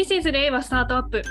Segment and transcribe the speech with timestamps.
[0.00, 1.22] This is 令和スタートアップ。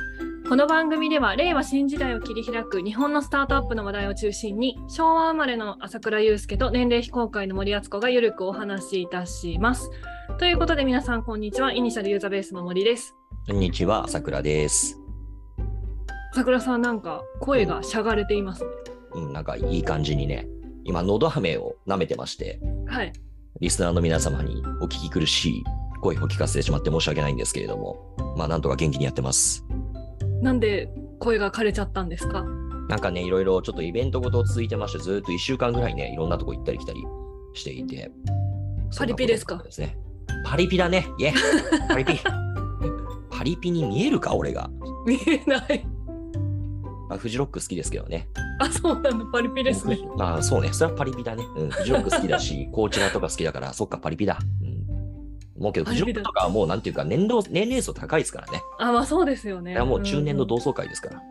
[0.47, 9.90] この番組では令和新時代を切り開く日本のスタートアップの話題を中心に昭和生まれの朝倉祐介と年齢非公開の森敦子がゆるくお話しいたします。
[10.37, 11.74] ということで皆さんこんにちは。
[11.74, 13.15] イニシャルユーザーベースの森です。
[13.47, 14.99] こんにちは、朝倉です。
[16.34, 18.70] 朝倉さんなんか声がしゃがれていますね。
[19.13, 20.48] うん、なんかいい感じにね、
[20.84, 23.12] 今、のど飴を舐めてまして、はい。
[23.62, 25.64] リスナーの皆様にお聞き苦しい
[26.02, 29.66] 声を聞かせてしまって申し訳ないんですけれども、まあ、なんとか元気にやってます。
[30.41, 30.89] なんで
[31.20, 32.44] 声が枯れちゃったんですか？
[32.89, 37.03] なんかね、いろいろちょっとイベントごと続いてまして、ずっと1週間ぐらいね、いろんなとこ行ったり来たり
[37.53, 38.12] していて。
[38.98, 39.58] パリピですか？
[39.63, 39.98] ですね。
[40.45, 41.08] パリピだね。
[41.20, 41.34] イェ
[41.88, 42.13] パリピ。
[43.30, 44.70] パリピに見えるか、俺が。
[45.05, 45.86] 見えない。
[47.09, 48.27] まあ、フジロック好きですけどね。
[48.59, 49.25] あ、そうなんだ。
[49.31, 49.97] パリピですね。
[50.17, 51.44] まあそうね、それはパリピだね。
[51.55, 54.39] うん、フジロック好きだし、 コーチラとか好きだから、そっか、パリピだ。
[54.61, 54.69] うん。
[55.59, 58.61] もうけど、パリピだフジロックとかはもうなんていうか年齢、年齢層高いですからね。
[58.80, 59.78] あ、まあそうですよね。
[59.80, 61.22] もう中年のど同窓会ですから。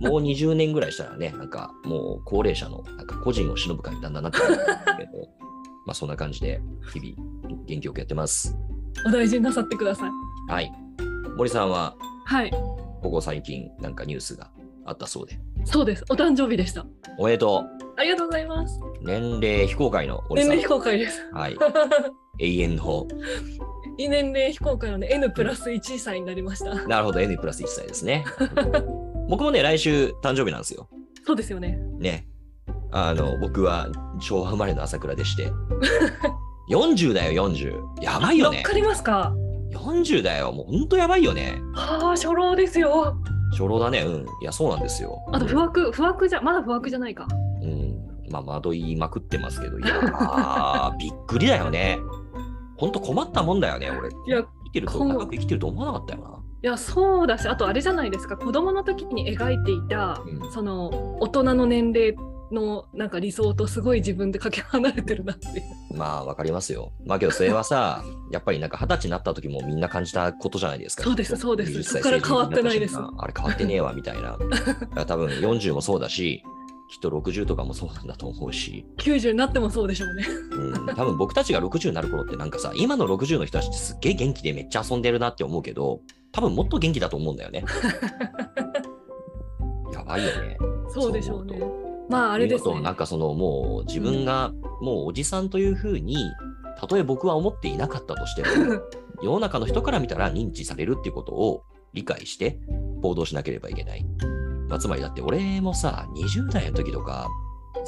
[0.00, 4.68] もう20年ぐらいしたらね、なんかもう高齢者のなんか個人を忍ぶ会にだんだんなってくるんです
[4.98, 5.28] けど、
[5.86, 6.60] まあそんな感じで
[6.92, 8.56] 日々元気よくやってます。
[9.06, 10.10] お大事になさってください。
[10.52, 10.72] はい。
[11.36, 12.50] 森さんははい。
[12.50, 14.50] ここ最近なんかニュースが
[14.88, 15.38] あったそうで。
[15.64, 16.04] そうです。
[16.08, 16.86] お誕生日でした。
[17.18, 17.64] おめでと
[17.96, 18.80] ありがとうございます。
[18.80, 19.04] う。
[19.04, 20.22] 年齢非公開の。
[20.30, 21.28] 年齢非公開です。
[21.32, 21.56] はい。
[22.40, 23.06] 永遠の。
[23.98, 26.74] 年齢非公開ので N プラス1歳になりました。
[26.86, 28.24] なるほど、N プラス1歳ですね。
[29.28, 30.88] 僕もね、来週誕生日なんですよ。
[31.26, 31.78] そうですよね。
[31.98, 32.28] ね。
[32.92, 33.88] あの、僕は
[34.20, 35.50] 昭和生まれの朝倉でして。
[36.70, 38.02] 40だよ、40。
[38.02, 38.58] やばいよね。
[38.58, 39.34] わかりますか
[39.72, 40.52] ？40だよ。
[40.52, 41.60] もうほんとやばいよね。
[41.74, 43.16] はあ、初老ですよ。
[43.52, 44.00] 初老だね。
[44.00, 44.26] うん。
[44.42, 45.22] いや、そうなんですよ。
[45.32, 47.26] あと、不惑、不惑じゃ、まだ不惑じゃないか。
[47.62, 48.08] うん。
[48.30, 51.98] まあ、惑いまくってますけど、いやー、びっくりだよね。
[52.76, 54.08] ほんと困ったもんだよね、俺。
[54.08, 56.38] いや、生きてると、長く生きてると思わなかったよな。
[56.60, 58.36] いや、そうだし、あとあれじゃないですか。
[58.36, 62.16] 子供の時に描いていた、うんその、大人の年齢
[62.50, 65.96] のなんか理想とすごい自分でかけ離れてるなっていう。
[65.96, 66.92] まあ、わかりますよ。
[67.04, 71.02] まあ、けど、それはさ、 やっぱりなんか二十歳になった時もみんな感じたことじゃないですか。
[71.02, 74.38] そうですそうです20そこから変わってないですあれ変わってねえわ、みたいな。
[75.06, 76.42] 多分40もそうだし、
[76.88, 80.26] きっと60とかもそうなんだと思うし、90になってもそうでしょうね。
[80.52, 86.00] うん、多分僕たちが60になる頃ってなんかさ、今の60の人たちってすっげえ元気でめっちゃ遊んでるなって思うけど、
[86.32, 87.64] 多分もっと元気だと思うんだよね。
[89.92, 90.56] やばいよね。
[90.88, 91.87] そうでしょうね。
[92.08, 92.80] まあ、あれですね。
[92.80, 96.16] なんかそのもう自分がもうおじさんというふうに、
[96.78, 98.48] たとえ僕は思っていなかったとしても、
[99.22, 102.58] 世の中の人から見たら認知されるっていうことを理解して
[103.02, 104.04] 行動しなければいけない。
[104.68, 107.26] まあ、つまりだって俺もさ、20代の時とか、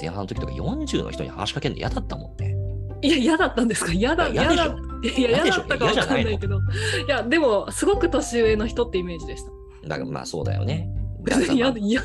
[0.00, 2.56] 前半の時とか40の人に話しかけるの嫌だったもんね。
[3.03, 3.92] いや、嫌だったんですか？
[3.92, 4.76] 嫌だ、嫌だ。
[5.16, 6.56] 嫌だったかわかんないけど。
[6.56, 6.60] い
[7.09, 9.88] や、でも、すごく年上の人ってイメージでした。
[9.88, 10.91] だからまあそうだよね。
[11.22, 11.62] 別に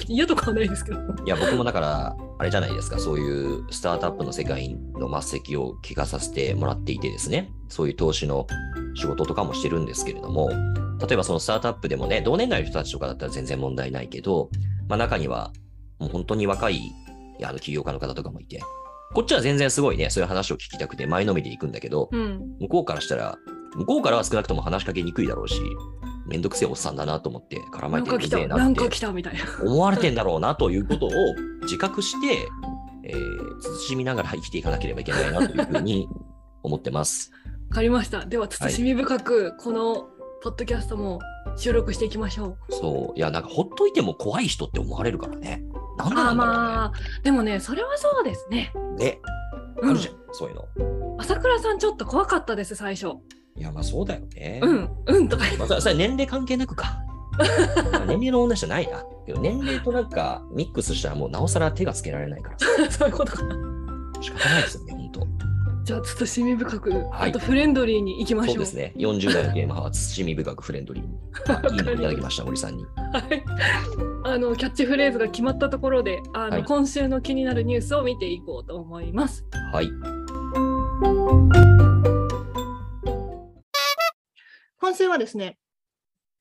[0.08, 0.98] 嫌とかはないですけど。
[0.98, 8.48] あいや僕もだから、あれじゃないですか、そういうスタートアップの世界の末席を聞かさせてもらっていてですね、そういう投資の
[8.96, 14.50] 仕事とかもしてるんですけれども、例えばそのスタートアップでもね、同年代の人たちとかだったら全然問題ないけど、
[14.88, 15.52] まあ中には
[16.00, 16.82] もう本当に若い
[17.44, 18.62] あの起業家の方とかもいて、
[19.14, 22.58] こっちは全然すごいね、そういう話を聞きたくて前のめりで行くんだけど、うん。
[22.60, 23.38] 向こうからしたら、
[23.76, 25.62] 向こうからは少なくとも話しかけにくいだろうし、
[26.26, 29.42] めんどくせえおっさんだなと思って絡まれてるぜえなってなんか来たみたいな。
[29.64, 31.10] 思われてんだろうなということを
[31.64, 32.48] 自覚して、
[33.04, 36.08] えー、慎みながら生きていかなければいけないなというふうに
[36.64, 37.32] 思ってます。
[37.70, 38.26] わかりました。
[38.26, 40.08] では、慎み深く、この
[40.42, 41.20] ポッドキャストも
[41.58, 42.74] 収録していきましょう。
[42.74, 43.18] そう。
[43.18, 45.64] いや、なんかほっといても怖い人って思われるからね。
[45.98, 46.62] なんでなんだろうね。
[46.62, 46.92] まあ、
[47.24, 48.72] でもね、それはそうですね。
[48.98, 49.20] ね、
[49.82, 51.16] うんあるじゃん、そういうの。
[51.20, 53.16] 朝倉さん、ちょっと怖かったです、最初。
[53.58, 54.60] いや、まあそうだよね。
[54.62, 55.46] うん、うんとか。
[55.58, 57.00] まあ、それそれ年齢関係なくか。
[57.92, 59.04] まあ年齢の問題じゃないな。
[59.26, 62.58] けど年齢となんかミックスしたらもうなおさら手がつけられないから
[62.92, 63.56] そういうことかな。
[64.22, 65.28] 仕方ないですよね、本当。
[65.86, 68.56] じゃあ、慎み深く、はいあとフレンドリーに行きましょう。
[68.56, 68.94] そうですね。
[68.98, 71.10] 40代のゲーマーは慎み深くフレンドリーに。
[71.48, 72.84] あいいのいただきました、森さんに。
[72.84, 73.44] はい。
[74.24, 79.46] あのキャッチフレーズが決まったところで、あの、はい今週の気になるニュースを見ていこうと思います。
[79.72, 79.92] はい。
[84.96, 85.58] 今週はですね、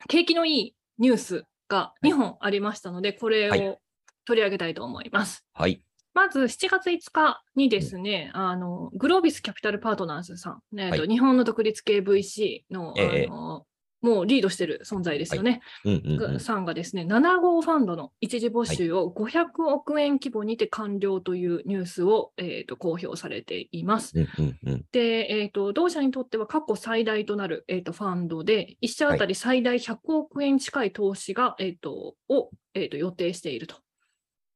[0.06, 3.78] 景気のいいニュースが2本ありましたので、これはいを
[4.26, 5.44] 取り上げたいと思います。
[5.54, 5.84] はい。
[6.14, 13.66] まず7月5日にですね、あのグロービスキャピタルパートナーズさん、ねえっとはい日本の独立系 VC の,、ええあの
[14.04, 15.62] もうリードしてる存在ですよね。
[15.86, 16.40] うんうんうん。
[16.40, 24.12] さんがですね、7号ファンドの一時募集を500億円規模にて完了というニュースを、えー、と公表されています。
[24.14, 24.84] うんうんうん。
[24.92, 33.76] で、えー、と同社にとっては過去最大となる、えー、とファンドで、1社当たり最大100億円近い投資が、えー、とを、えー、と予定していると。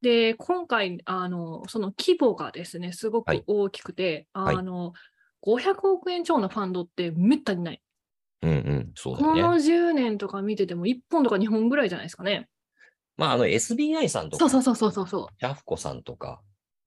[0.03, 4.93] で、今回、あのその規模がですね、すごくはい大きくて、はいあの
[5.47, 7.81] 500億円超のファンドってめったにない。
[8.43, 8.93] うんうん。
[8.95, 9.59] そうだこのよね。
[9.59, 12.49] 10年とか見てても1本とか2本ぐらいじゃないですかね。
[13.17, 15.27] まあ、あの SBI さんとか、そうそうそうそうそうそう。
[15.41, 16.41] ジャフコさんとか、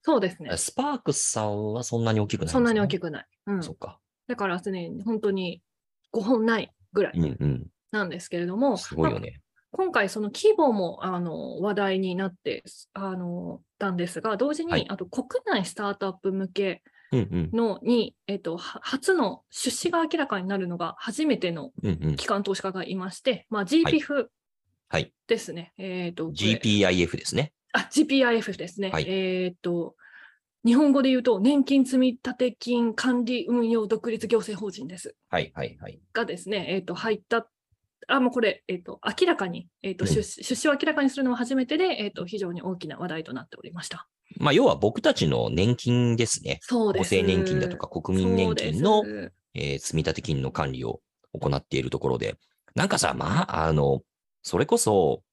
[0.04, 0.56] そうですね。
[0.58, 3.26] スパークスさんはそんなに大きくないそんなに大きくくない。
[3.48, 3.64] うん。
[3.64, 4.00] そっか。
[4.28, 5.62] だからですね、本当に
[6.14, 7.68] 5本ないぐらいうんうん。
[7.92, 9.42] なんですけれども、まあすごいよね。
[9.72, 12.64] 今回、その規模もあの話題になって
[12.94, 17.50] あのたんですが、同時に、はいあと国内スタートアップ向けうんうん。
[17.54, 22.16] のに、えっと、は初の出資が明らかになるのが初めてのうんうん。
[22.16, 24.28] 機関投資家がいまして、まあ、GPF
[24.90, 25.14] はい。
[25.28, 25.74] ですね。
[25.78, 27.54] えっとこれ GPIF ですね。
[27.74, 28.90] あ、GPIF ですね。
[28.90, 29.96] はいえっと、
[30.66, 35.16] 日本語で言うと、年金積立金管理運用独立行政法人です。
[35.30, 36.00] はいはいはい。
[36.14, 37.48] がですね、えっと入った、
[38.08, 44.08] あ、もうこれ、えっと明らかに、えっとうん出資出資を明らかにするのは初めてで、えっと非常に大きな話題となっておりました。
[44.38, 46.60] まあ、要は僕たちの年金ですね。
[46.62, 47.02] そうです。
[47.02, 49.04] 厚生年金だとか国民年金の
[49.54, 51.02] えー積立金の管理を
[51.34, 52.38] 行っているところで、
[52.76, 54.02] なんかさ、まあ、あの、
[54.44, 55.24] それこそ、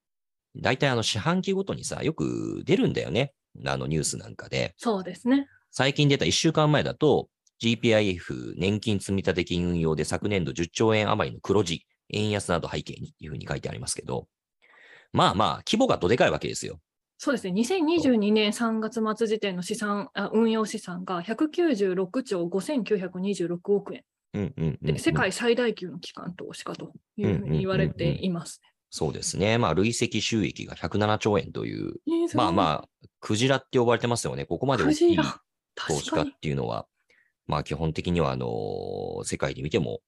[0.57, 3.33] 大体あの四半期ごとにさ、よく出るんだよね。
[3.67, 4.75] あのニュースなんかで。
[4.77, 5.47] そうですね。
[5.71, 7.29] 最近出た1週間前だと、
[7.63, 14.27] GPIF 年金積立金運用で昨年度10兆円余りの黒字、円安など背景にっていうふうに書いてありますけど、
[15.13, 16.81] まあまあ、規模がどでかいわけですよ。
[17.19, 17.61] そうですね。
[17.61, 28.61] 2022年3月末時点の資産、あ運用資産が196兆5926億円うんうんうんうんで、世界最大級の機関投資家というふうに言われています
[28.91, 29.59] そうですね。
[29.59, 32.29] まあ、累積収益が107兆円という、ね。
[32.35, 32.89] まああ、まあ、
[33.21, 34.47] クジラって呼ばれてますよね。
[34.47, 35.19] ここまで大クきい。
[35.75, 36.27] 投資家っ。
[36.41, 36.87] ていうのは、
[37.47, 40.01] まあ基本的には、あの世界で見ても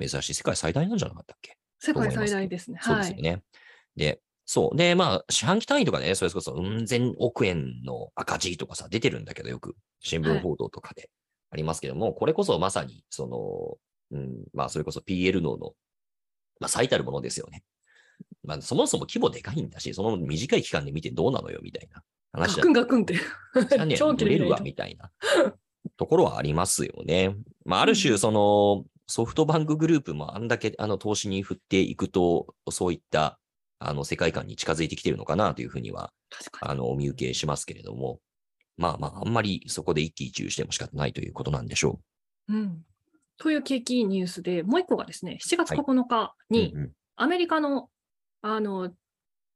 [0.00, 1.56] 珍しい、世界最大なんじゃなかったっけ？
[1.78, 2.78] 世界最大ですね。
[2.80, 2.94] はい。
[2.94, 3.42] そうですよね。
[3.96, 4.76] で、そう。
[4.76, 11.10] で、まあ、四半期単位とかね、それこそ、うん千億円の赤字とかさ、出てるんだけど、よく、新聞報道とかで
[11.50, 13.78] ありますけども、これこそまさに、そ
[14.10, 15.74] の、うん、まあ、それこそ PL のの、
[16.60, 17.62] まあ、最たるものですよね。
[18.44, 22.02] まあ、そもそも規模でかいんだし、その短い期間で見てどうなのよ、みたいな
[22.32, 23.16] 話だガクンガクンって。
[23.96, 25.10] 長期売れるわ、で見ないとみたいな
[25.96, 27.36] ところはありますよね。
[27.64, 33.38] まあ、ある種、うんその、ソフトバンクグループもあんだけあの投資に振っていくと、そういった
[33.78, 36.14] あの世界観に近づいてきてるのかなというふうには。
[36.62, 38.20] あの、お見受けしますけれども、
[38.78, 42.00] まあまあ、あんまりそこで一喜一憂しても仕方ないということなんでしょ
[42.48, 42.56] う。
[42.56, 42.86] ん。
[43.36, 45.78] という景気ニュースで、もう一個がですね、7月はい。
[45.80, 46.52] 9日う。
[46.54, 46.74] に、
[47.16, 47.90] アメリカの、
[48.40, 48.94] あの、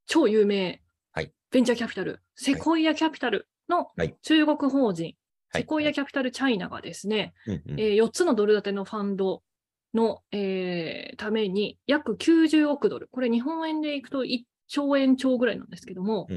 [0.06, 0.82] 超有名
[1.12, 1.32] はい。
[1.50, 4.14] ベンチャーキャピタル、セコイアキャピタルのはい。
[4.20, 5.14] 中国法人、
[5.48, 5.62] はい。
[5.62, 7.80] セコイアキャピタルチャイナがですね、うんうん。
[7.80, 9.42] えー4つのドル建てのファンド
[9.96, 16.34] の、えーために約90億ドル、これ日本円でいくと1兆円超ぐらいなんですけども、え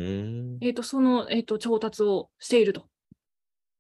[0.62, 2.86] ー、とその、えー、と調達をしていると。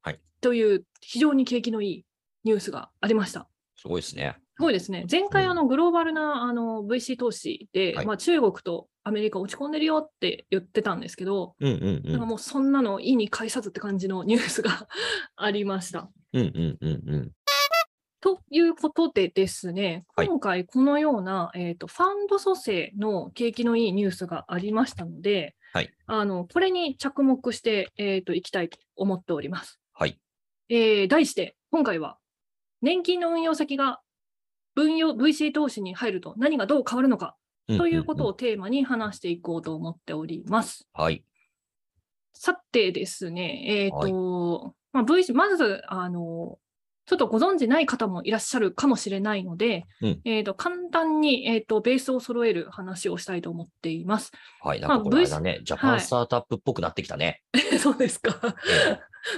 [0.01, 2.05] はいという非常に景気のいい
[2.43, 3.47] ニュースがありました。
[3.75, 4.37] すごいですね。
[4.55, 5.05] すごいですね。
[5.09, 12.11] 前回、うんあのグローバルなあの VC 投資で、はいまあ、中国とアメリカ落ち込んでるよって言ってたんですけど、うんうんうん。
[12.11, 14.87] なんかもうそんなの意に介さずって感じのニュースが
[15.37, 16.09] ありました。
[16.33, 17.31] うんうんうんうん。
[18.21, 29.79] ということでですね、はい今回このような、えーとファンド蘇生の景気のいいニュースがありましたので、はいあのこれに着目して、えー、といきたいと思っております。
[29.93, 30.19] はい。
[30.69, 32.17] えー題して、今回は
[32.81, 34.01] 年金の運用先が
[34.75, 37.35] 分用 VC 投資に入ると何がどう変わるのか
[37.67, 38.27] ということを。
[38.27, 40.87] をテーマに話していこうと思っております。
[40.93, 41.23] はい。
[42.33, 46.57] さてですね、えっ、と、まあ、VC、まず、あの、
[47.09, 54.31] ちょっとご存知ない方もいらっしゃるかもしれないので、うんえっ、と、簡単に、えっ、と、ベースを揃える話をしたいと思っています。
[54.61, 54.79] はい。
[54.79, 57.41] なんかこれだまね、ジャパンスタートアップっぽくなってきたね。
[57.81, 58.55] そうですか。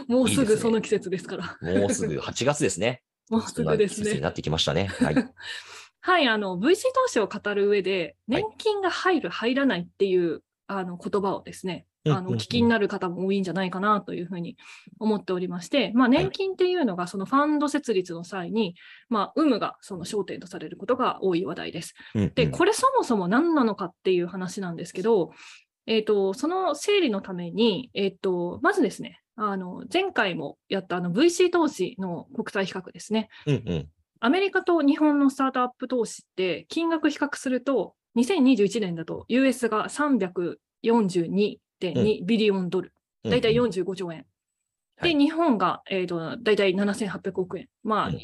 [0.10, 1.58] もうすぐその季節ですから。
[1.62, 3.04] もうすぐ8月ですね。
[3.32, 4.20] もうすぐですねな。
[4.20, 4.88] なってきましたね。
[4.88, 5.16] はい。
[6.02, 14.58] はい、あの、VC 投資を語る上で、はい年金が入る、入らないっていう、あの、言葉をですね、あの、うんうんうん聞きになる方も多いんじゃないかなというふうに
[15.00, 18.76] 思っておりまして、まあ、年金っていうのが、そのファンド設立の際に、
[19.10, 21.94] まあ、有無がその焦点とされることが多い話題です。
[22.36, 25.32] で、これそもそも何なのかっていう話なんですけど、
[25.86, 33.30] えっ、と、その整理のために、えっ、と、まずですね、あの、前回もやったあの VC 投資の国際比較ですね。
[33.46, 33.90] うんうん。
[34.20, 39.90] アメリカと日本のスタートアップ投資って金額比較すると、2021年だと US が
[41.82, 44.26] 342.2ビリオンドル、だいたい45兆円。
[45.02, 47.68] で、はい日本が、えー、とだいたい7800億円。
[47.84, 48.20] まあ、うん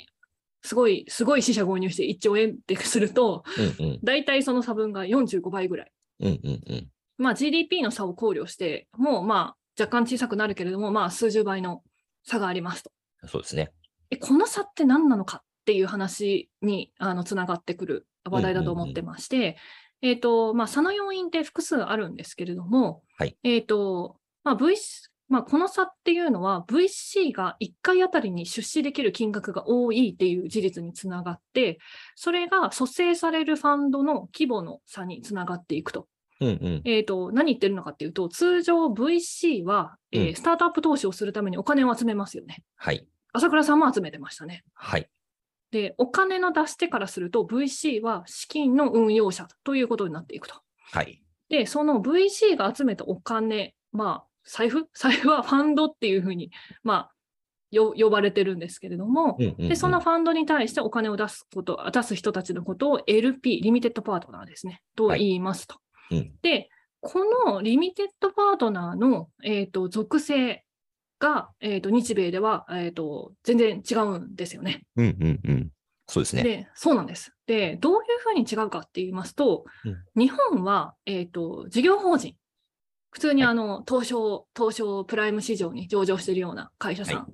[0.64, 3.44] すごい、すごい死者購入して1兆円ってすると、
[3.80, 5.92] うんうんだいたいその差分が45倍ぐらい。
[6.20, 6.88] うんうんうん
[7.18, 11.84] まあ、GDP の差を考慮して、もうまあ若干小さくなるけれども、まあ数十倍の
[12.24, 12.92] 差がありますと。
[13.28, 13.72] そうですね。
[14.10, 19.58] えこの差って何なのかっていう話にあのつながってくる話題だと思ってまして、
[20.02, 24.76] えっ、と、まあ、差の要因って複数あるんですけれども、はいえっ、と、まあ、V、
[25.28, 31.80] まあ、この差っていうのは VC が1回あたりに出資できる金額が多いっていう事実につながって、
[32.16, 36.08] それが蘇生されるファンドの規模の差につながっていくと。
[36.40, 42.64] うんうんえー、と何言ってるのかっていうと、通常 VC は、えーうんスタートアップ投資をするためにお金を集めますよね。
[42.76, 43.08] はい。
[43.34, 44.64] 朝倉さんも集めてましたね。
[44.74, 45.10] はい。
[45.72, 50.56] で、お金の出し手からすると VC は資金の運用者ということになっていくと。
[50.92, 51.22] はい。
[51.50, 54.88] で、その VC が集めたお金、まあ、財布？
[54.94, 56.52] 財布はファンドっていうふうに、
[56.84, 57.12] まあ、
[57.72, 65.76] よ呼ばれてるんですけれども、で、そのファンドに対してお金を出すこと、出す人たちのことを LP、リミテッドパートナーですね、と言いますと。
[66.12, 66.70] うんで、
[67.02, 70.64] このリミテッドパートナーの、えー、と属性
[71.20, 74.84] が、えー、と日米では、えー、と全然違うんですよね。
[74.96, 75.70] うんうんうん。
[76.08, 76.44] そうですね。
[76.44, 77.34] で、そうなんです。
[77.48, 79.66] で、どういうふうに違うかって言いますと、
[80.16, 82.36] 日本は、えっ、と、事業法人。
[83.10, 87.34] 普通にはいあの、東証、東証プライム市場に上場しているような会社さはん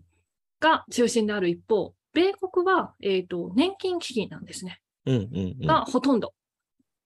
[0.59, 4.79] が中心である一方、米国は、えっ、と、年金基金なんですね。
[5.05, 5.67] うんうんうん。
[5.67, 6.33] がほとんど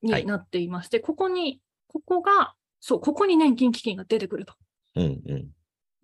[0.03, 4.53] はいになっていまして、ここに、ここが、そう、ここに年金基金が出てくると。
[4.95, 5.47] うんうん。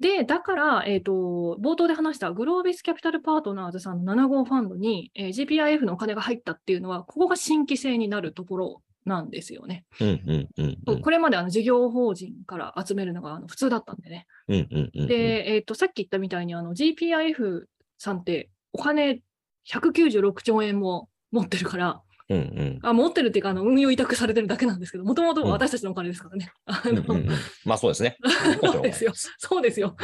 [0.03, 9.85] で、だから、えっ、と、冒頭で話したグロービスキャピタルパートナーズさんの7号ファンドに、えー GPIF のお金が入ったっていうのは、ここが新規性になるところなんですよね。
[10.01, 11.01] うんうんうんうん。
[11.01, 14.27] これまであの事業法人から集めるのがあの普通だったんでね。
[14.49, 15.07] うんうんうんうん。
[15.07, 17.63] で、えっとさっき言ったみたいにあの GPIF
[17.97, 19.21] さんってお金
[19.69, 22.79] 196兆円も持ってるから、うんうん。
[22.81, 26.51] あ持ってるっていうかあの運用委託されてるだけなんですけど、もともとうん私たちのお金ですからね。
[26.65, 28.17] あのうんうんうんまあそうです ね。
[28.61, 29.11] そうですよ。
[29.37, 29.95] そうですよ。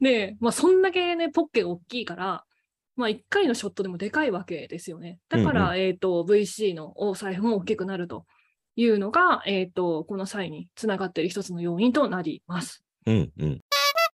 [0.00, 2.44] で、まあ、そんだけね、ポッケが大きいから、
[2.96, 5.20] まあ、1回のショットでもでかいわけですよね。
[5.28, 8.26] だから、うんえっ、と、VC のお財布も大きくなると
[8.74, 12.82] いうのが、えっ、と、この際につながっている一つの要因となります。
[13.06, 13.60] うんうん。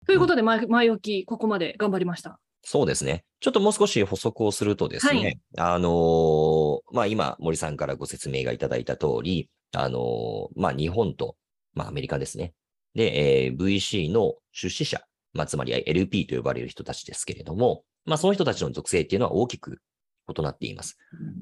[0.07, 2.39] ということで、前前置き、ここまで頑張りました。
[2.71, 3.25] そうですね。
[3.41, 11.37] ちょっともう少し補足をするとですね、あのーまあ今、森さんからご説明がいただいた通り、あのーまあ日本と、
[11.73, 12.53] まあアメリカですね。
[12.95, 15.01] で、えー VC の出資者、
[15.33, 19.79] まあつまり LP と呼ばれる人たちですけれども、まあその人たちの属性っていうのは大きく
[20.29, 20.99] 異なっています。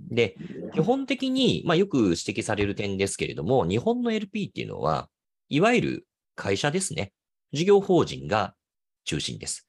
[0.09, 0.37] で、
[0.75, 5.09] 基本的に、まあよく指摘される点ですけれども、日本の LP っていうのは、
[5.49, 6.07] いわゆる
[6.37, 7.13] 会社ですね。
[7.53, 8.55] 事業法人が
[9.05, 9.66] 中心です。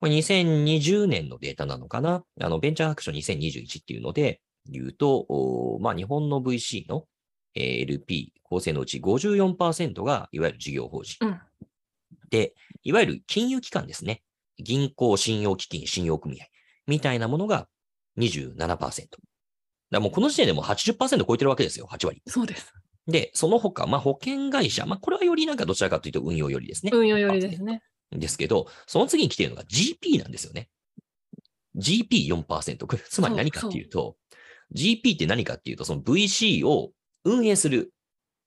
[0.00, 7.04] これ2020年のデータなのかなあの、ベンチャー白書2021っていうので言うと、おまあ、日本の VC の
[7.54, 11.26] えー LP 構成のうち54%がいわゆる事業法人。
[11.26, 11.40] うん
[12.30, 14.22] で、いわゆる金融機関ですね。
[14.58, 16.46] 銀行、信用基金、信用組合
[16.86, 17.68] みたいなものが
[18.18, 19.06] 27%。
[19.90, 22.22] だもうこの時点でもう80%超えてるわけですよ、8割。
[22.26, 22.72] そうです。
[23.06, 26.90] で、その他、まあ、保険会社、まあ、これはよりなんかどちらかというと運用よりですね。
[26.92, 27.82] 運用よりですね。
[28.10, 30.68] ですけど、その次に来ているのが GP なんですよね。
[31.76, 32.86] GP4%。
[32.86, 34.16] これつまり何かっていうと、
[34.74, 36.92] GP って何かっていうと、その VC を
[37.24, 37.92] 運営する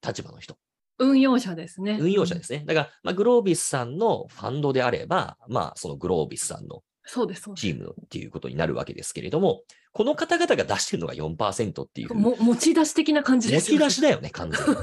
[0.06, 0.58] 立場の人。
[0.98, 1.98] 運用者ですね。
[2.00, 2.64] 運用者ですね。
[2.66, 7.62] だから、まあ、グロービスさんのファンドであれば、まあ、そのグロービスさんのそうです、そうです。
[7.62, 9.62] チームっていうことになるわけですけれども、
[9.94, 12.14] この方々が出してるのが4%っていう。
[12.14, 14.76] も持ち出し的な感じで持すよち出しだよね、完全に。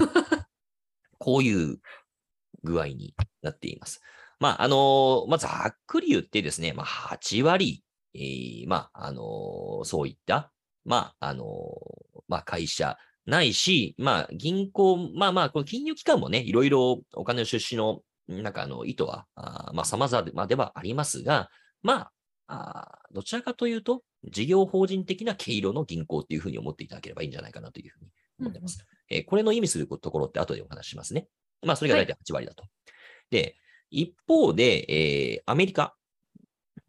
[1.18, 1.78] こういう
[2.64, 4.00] 具合になっています。
[4.38, 7.82] まあ、あのまあ、ざっくり言ってですね、まあ、8割、
[8.14, 10.52] えーまあ、あのそういった、
[10.84, 11.44] まあ、あの
[12.28, 21.50] まあ、会社ないし、まあ、銀行、まあまあ、この金融機関もね、いろいろお金の出資の、なんかあの、意図は、あーまあ、様々ではありますが、
[21.82, 22.10] ま
[22.46, 28.84] あ、あーどちらかというと、事業法人的な毛色の銀行っていうふうに思っていただければいいんじゃないかなというふうに思ってます。
[29.08, 31.28] えーこれの意味するところって後でお話ししますね。
[31.62, 32.64] まあ、それが大体8割だと。
[33.30, 33.56] で、
[33.90, 35.94] 一方で、えーアメリカ、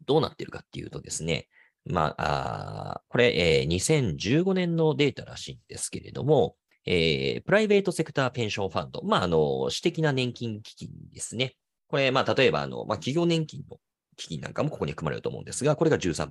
[0.06, 1.48] どうなってるかっていうとですね、
[1.84, 11.54] まあ、あこれ、えー2015年のデータらしいんですけれども、えープライベートセクターペンションファンド、まあ、あの、私的な年金基金ですね。
[11.88, 13.78] これ、まあ、例えば、あの、まあ、企業年金の
[14.16, 16.30] 基金なんかもここに含まれると思うんですが、これが13%。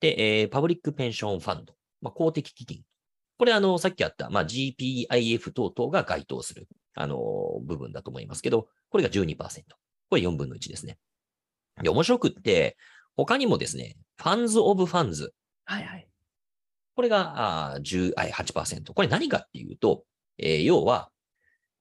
[0.00, 2.82] で、えーパブリックペンションファンド、まあ、公的基金。
[3.38, 6.66] これ、あの、さっきあった、まあ、GPIF 等々が該当する、
[7.00, 7.16] あの、
[7.62, 9.36] 部分だと思いますけど、これが12%。
[10.10, 10.98] これ4分の1ですね。
[11.82, 12.76] で、面白くって、
[13.16, 15.32] 他にもですね、 funds of funds。
[15.64, 16.08] はいはい。
[16.94, 18.92] これがあー10あ8%。
[18.92, 20.04] これ何かっていうと、
[20.38, 21.10] えー要は、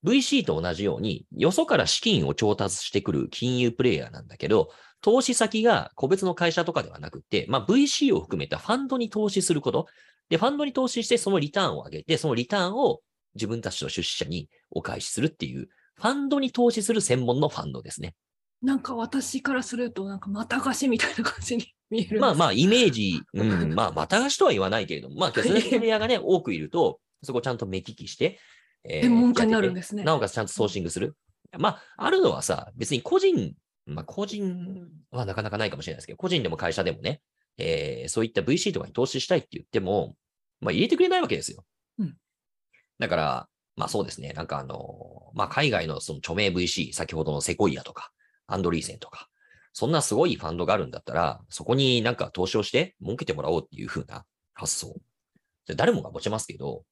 [0.04, 4.70] VC と同じように、よそから資金を調達してくる金融プレイヤーなんだけど、
[5.02, 9.88] 投資先が個別の会社とかではなくて、まあ、VC を含めたファンドに投資すること。
[10.30, 13.02] で、ファンドに投資してそのリターンを上げて、そのリターンを
[13.38, 18.15] 自分たちの出資者にお返しするっていう、ファンドに投資する専門のファンドですね。
[18.62, 22.20] なんか私からすると、なんかまた貸しみたいな感じに 見える。
[22.20, 28.39] まあまあ、イメージ、うん、 まあ、また貸しとは言わないけれども、まあ、それだけプレイヤーがね、多くいると、そこをちゃんと目利きして、
[28.84, 30.03] えー専門家になるんですね。
[30.03, 31.15] なおかつちゃんとソーシングする。
[31.58, 33.53] まあ、あるのはさ、別に個人、
[33.86, 37.22] まあ個人はなかなかないかもしれないですけど、個人でも会社でもね、
[37.58, 40.15] えーそういった VC とかに投資したいって言っても、
[40.60, 41.63] まあ入れてくれないわけですよ。
[43.00, 48.12] うんだから、まあそうですね、なんかあの、まあ海外のその著名 VC、先ほどのセコイアとか、
[48.48, 49.30] アンドリーセンとか、
[49.74, 54.25] そんなすごいファンドがあるんだったら、そこになんか投資をして儲けてもらおうっていう風な
[54.56, 54.96] 発想。
[55.68, 56.84] で誰もが持ちますけど、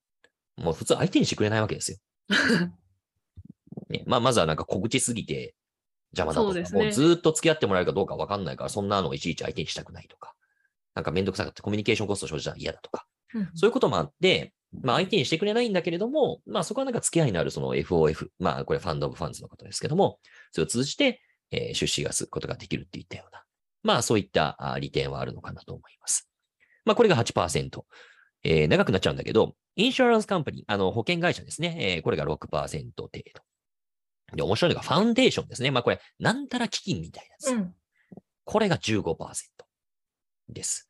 [0.57, 1.97] もう普通相手にしてくれないわけですよ。
[3.89, 5.55] ね、まあ、まずはなんか小口すぎて
[6.15, 10.35] 邪魔だとか、ねもうずーっと付き合ってもらえるかどうかわかんないから、そんなのをいちいち相手にしたくないとか、
[10.93, 20.19] なんかめんどくさがってコミュニケーションコスト生じたら嫌だとか、うんそういうこともあって、まあ相手にしてくれないんだけれども、まあそこはなんか付き合いのあるその FOF、まあこれ fund of funds のことですけども、
[20.51, 23.43] それを通じて、えー出資がすることができるっていったような、
[23.83, 26.29] まあそういったあ利点はあるのかなと思います。
[26.85, 27.83] まあこれが8%。
[28.43, 34.35] えー長くなっちゃうんだけど、 insurance company、あの保険会社ですね、えーこれが6%程度。
[34.35, 35.71] で、面白いのが foundation ですね。
[35.71, 37.51] まあこれ、なんたら基金みたいなやつ。
[37.51, 37.73] うん。
[38.43, 39.15] これが15%
[40.49, 40.89] です。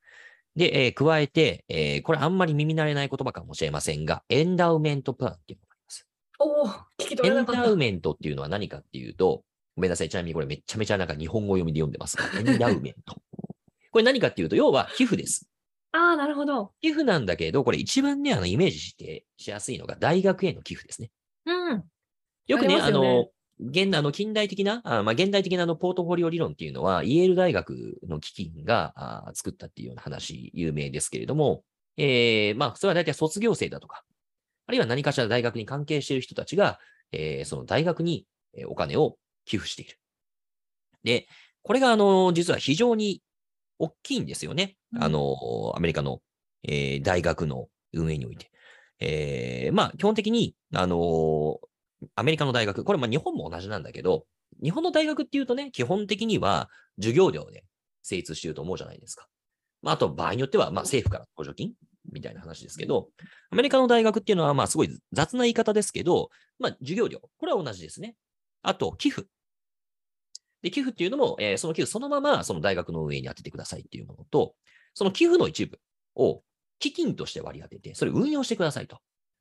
[0.55, 6.07] で、えー加えて、えーこれあんまり耳慣れない言葉かもしれませんが、エンダウメントプランっていうのがあります。
[6.39, 7.62] おお、聞き取エンれなかった。
[7.63, 9.43] ダウメントっていうのは何かっていうと、
[9.75, 10.09] ごめんなさい。
[10.09, 13.15] ちなみにこれめちゃめちゃなんか日本語読みで読んでますが、 エンダウメント。
[13.91, 15.50] これ何かっていうと、要は寄付です。
[15.91, 16.74] ああ、なるほど。
[16.81, 21.12] 寄付なんだけど、これ一番ね、あの、イメージして、しやすいのが大学への寄付ですね。
[21.45, 21.84] うん。
[22.47, 31.63] よくね、あねの、現あの近代的な、あまあ、現代的なあのポートフォリオ理論っていうのは、イェール大学の基金があ作ったっていうような話、有名ですけれども、
[31.98, 34.04] えーまあ、それは大体卒業生だとか、
[34.68, 36.80] あるいは何かしら大学に関係している人たちが、
[37.12, 38.26] えーその大学に
[38.58, 39.98] えーお金を寄付している。
[41.04, 41.28] で、
[41.62, 43.22] これが、あの、実は非常に
[43.80, 44.76] 大きいんですよね。
[44.94, 46.22] うんあの、アメリカの、
[46.63, 48.52] えー大学の運営において。
[49.00, 51.60] えーまあ、基本的に、あの
[52.15, 54.25] アメリカの大学、これまあ日本も同じなんだけど、
[54.62, 57.65] 日本の大学っていうとね、基本的には授業料で
[58.01, 59.27] 成立していると思うじゃないですか。
[59.81, 61.73] まあ、あと場合によっては、まあ、政府から補助金
[62.12, 63.10] みたいな話ですけど、
[63.51, 66.29] アメリカの大学っていうのは、まあ、すごい雑な言い方ですけど、
[66.60, 68.15] まあ、授業料、これは同じですね。
[68.62, 69.27] あと、寄付。
[70.62, 74.55] で、寄付っていうのも、えーその寄付そのままその大学の運営に当ててくださいっていうものと、
[74.95, 75.79] その寄付の一部
[76.15, 76.41] を
[76.79, 78.97] 基金として割り当てて、それを運用してくださいと。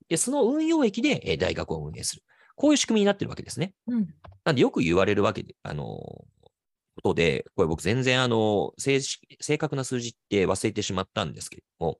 [0.07, 2.21] で、その運用益で、えー大学を運営する。
[2.55, 3.73] こういう仕組みになってるわけですね。
[3.87, 4.07] うん。
[4.43, 6.25] なんでよく言われるわけで、あの、
[6.95, 11.99] ことで、これ僕全然あの、正式正確な数字って忘れてしまったんですけれども、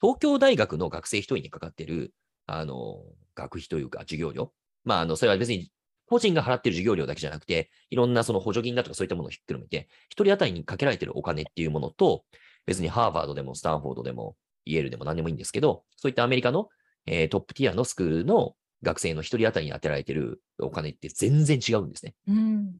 [0.00, 2.12] 東京大学の学生一人にかかってる、
[2.46, 3.02] あの、
[3.34, 4.52] 学費というか授業料。
[4.84, 5.70] まあ、あの、それは別に
[6.06, 12.24] 個人が払ってる授業料だけじゃなくて、いろんなその補助金だとかそういったものをひっくるめて、一人当たりにかけられてるお金っていうものと、
[12.66, 16.68] 別にハーバードでもスタンフォードでもイェールでも何でもいいんですけど、そういったアメリカの、
[17.06, 22.14] えートップティアのスクールの学生の一人当たりに当てられてるお金って全然違うんですね。
[22.28, 22.74] うん。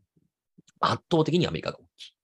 [0.81, 2.17] 圧倒的にアメリカが大きい。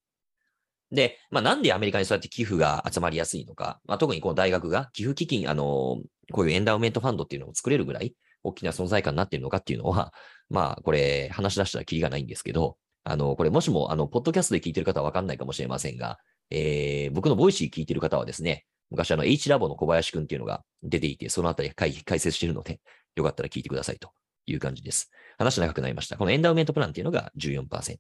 [0.93, 5.99] で、まあ、なんでアメリカにそうやって寄付が集まりやすいのか、まあ、特にこの大学が寄付基金、あの、
[6.31, 10.13] こういうエンダウメントファンドっていうのを作れるぐらい大きな存在感になっているのかっていうのは、
[10.51, 16.19] まあ、これ話し出したらキリがないんですけど、あの、これもしも、あの、ポッドキャストで聞いてる方はわかんないかもしれませんが、
[16.51, 22.81] えー僕の Voicy 聞いてる方はですね、昔あの H ラボの小林くんっていうのが出ていて、そのあたり解解説しているので、
[23.17, 24.11] よかったら聞いてくださいと
[24.47, 25.11] いう感じです。
[25.39, 26.17] 話長くなりました。
[26.17, 27.97] この endowment plan っていうのが14%。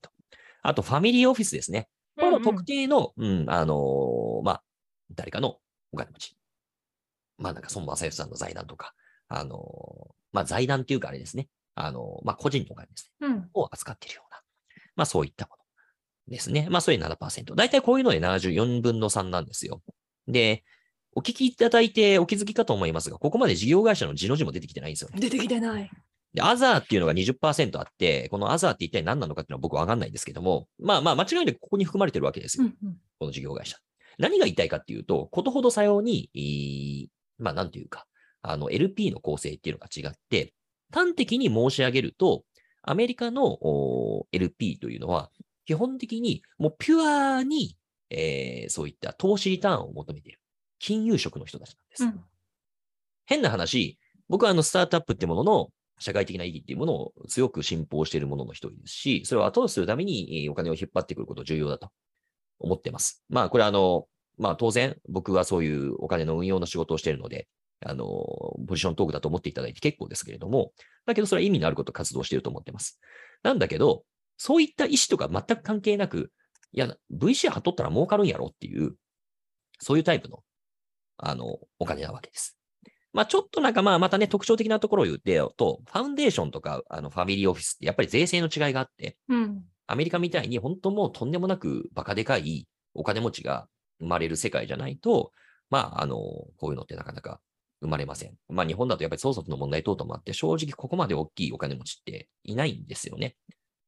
[0.62, 1.88] あと、ファミリーオフィスですね。
[2.16, 4.62] これも特定の、うん、あのーまあ、
[5.14, 5.58] 誰かの
[5.92, 6.36] お金持ち。
[7.38, 8.94] まあ、なんか孫正義さんの財団とか、
[9.28, 11.48] あのーまあ、財団っていうかあれですね。
[11.74, 13.28] あのーまあ、個人のお金ですね。
[13.28, 13.50] うん。
[13.54, 14.40] を扱っているような、
[14.94, 15.62] まあ、そういったもの
[16.32, 16.68] ですね。
[16.70, 17.54] まあ、それ7%。
[17.54, 19.82] 大体こういうので74分の3なんですよ。
[20.28, 20.64] で、
[21.14, 25.20] お聞きいただいてお気づきかと思いますが、ここまで事業会社の字の字も出てきてないんですよね。
[25.20, 25.90] 出てきてない。
[26.34, 32.64] で、アザーっていうのが20%あって、このアザーって一体何なのかっていうのは僕わかんないんですけども、まあまあ間違いなくここに含まれてるわけですよ。
[32.64, 32.96] うんうん。
[33.18, 33.76] この事業会社。
[34.18, 38.06] 何が言いたいかっていうと、ことほどさように、まあ、なんていうか、
[38.42, 40.54] あの、LP の構成っていうのが違って、
[40.92, 42.44] 端的に申し上げると、
[42.82, 43.58] アメリカの
[44.32, 45.30] LP というのは、
[45.64, 47.76] 基本的にもうピュアに、
[48.10, 50.41] えー、そういった投資リターンを求めている。
[50.82, 52.04] 金融職の人たちなんです。
[52.04, 52.24] うん、
[53.24, 55.68] 変な話、僕はあのスタートアップってものの
[56.00, 61.90] 社会的な意義っていうものを強く信奉しているものの一人ですし、それを後押しするためにお金を引っ張ってくること重要だと
[62.58, 63.24] 思ってます。
[63.28, 64.06] まあ、これはあの、
[64.38, 67.46] まあ当然僕はそういうお金の運用の仕事をしているので、
[67.84, 68.04] あの、
[68.66, 70.72] ポジショントークだと思っていただいて結構ですけれども、
[71.06, 73.00] だけどそれは意味のあることを活動していると思ってます。
[73.44, 74.04] なんだけど、
[74.36, 76.32] そういった意思とか全く関係なく、
[76.72, 78.96] いや、VC はっとったら儲かるんやろっていう、
[79.78, 80.42] そういうタイプの、
[81.22, 82.58] あの、お金なわけです。
[83.12, 93.68] まあ、ちょっとなんかまあ、またね、特徴的なところを言ってよと、ファウンデーションとか、あの、ファミリーオフィスってやっぱり税制の違いがあって、うん、アメリカみたいに本当もうとんでもなくバカでかいお金持ちが
[94.00, 95.32] 生まれる世界じゃないと、
[95.70, 97.40] まあ、あの、こういうのってなかなか
[97.80, 98.34] 生まれません。
[98.48, 103.36] まあ、日本だとやっぱり相続の問題等々もあって、正直ここまで大きいお金持ちっていないんですよね。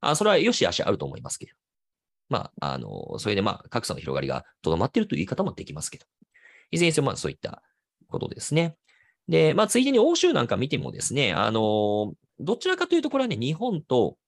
[0.00, 1.52] あそれは良し悪しあると思いますけど。
[2.28, 6.06] まあ、あの、それでまあ、格差の広がりがとどまっているという言い方もできますけど。
[6.74, 7.62] いずれにせよ、まあ、そういった
[8.08, 8.76] ことですね。
[9.28, 14.18] で、まあ、ついでに欧州なんか見てもですね、あの、どちらかというと、これはね、日本と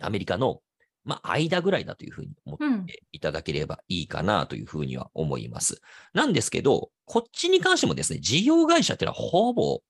[0.00, 0.60] アメリカの、
[1.04, 5.80] まあ、間ぐらいだというふうに思っていただければいいかなというふうには思います。
[6.12, 9.80] うん、なんですけど、こっちに関してもですね、事業会社っていうのはほぼ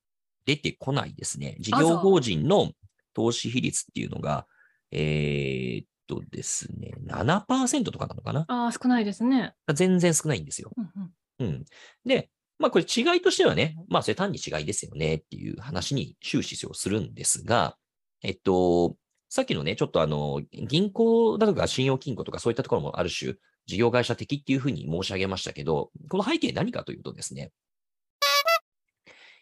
[0.44, 1.56] 出てこないですね。
[1.58, 2.70] 事業法人の
[3.14, 4.46] 投資比率っていうのが、
[4.92, 8.44] えー、っとですね、7%とかなのかな？
[8.48, 9.54] ああ、少ないですね。
[9.74, 10.70] 全然少ないんですよ。
[10.76, 11.64] うん、うんうん、
[12.04, 17.76] で、まあこれ違いとしてはね、まあそれ単に違いですよねっていう話に終始するんですが、
[18.22, 18.96] えっと、
[19.30, 23.34] さっきのね、ちょっとあの、銀行だとか信用金庫とかそういったところもある種、
[23.66, 27.50] 事業会社的っていうふうに申し上げましたけど、この背景何かというとですね、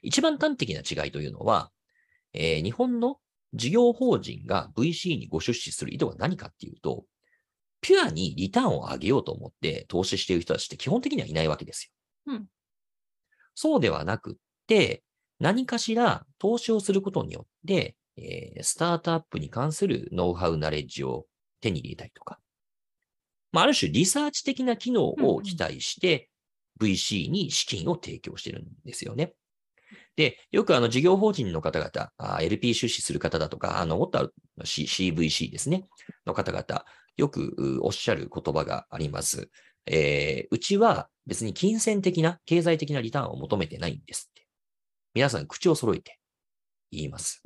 [0.03, 1.71] 一番端的な違いというのは、
[2.35, 3.17] えー、日本の
[3.55, 7.05] 事業法人が VC にご出資する意図が何かっていうと、
[7.81, 11.93] ピュアにリターンを上げようと思って投資している人たちって基本的にはいないわけです
[12.27, 12.35] よ。
[12.35, 12.47] うん、
[13.55, 14.35] そうではなくっ
[14.67, 15.03] て、
[15.39, 21.27] 何かしら投資をすることによって、えー、スタートアップに関するノウハウ、ナレッジを
[21.61, 22.41] 手に入れたりとか、
[23.53, 26.29] まあ、ある種リサーチ的な機能を期待して、
[26.81, 29.35] VC に資金を提供してるんですよね。
[30.17, 35.87] で、よくあの事業法人の方々、LP 出資する方だとか、あの、もっとある CVC ですね、
[36.27, 36.85] の方々、
[37.19, 39.51] よくおっしゃる言葉があります。
[39.87, 44.47] えー、うちは別に金銭的な、経済的なリターンを求めてないんですって。
[45.15, 46.19] 皆さん口を揃えて
[46.91, 47.43] 言います。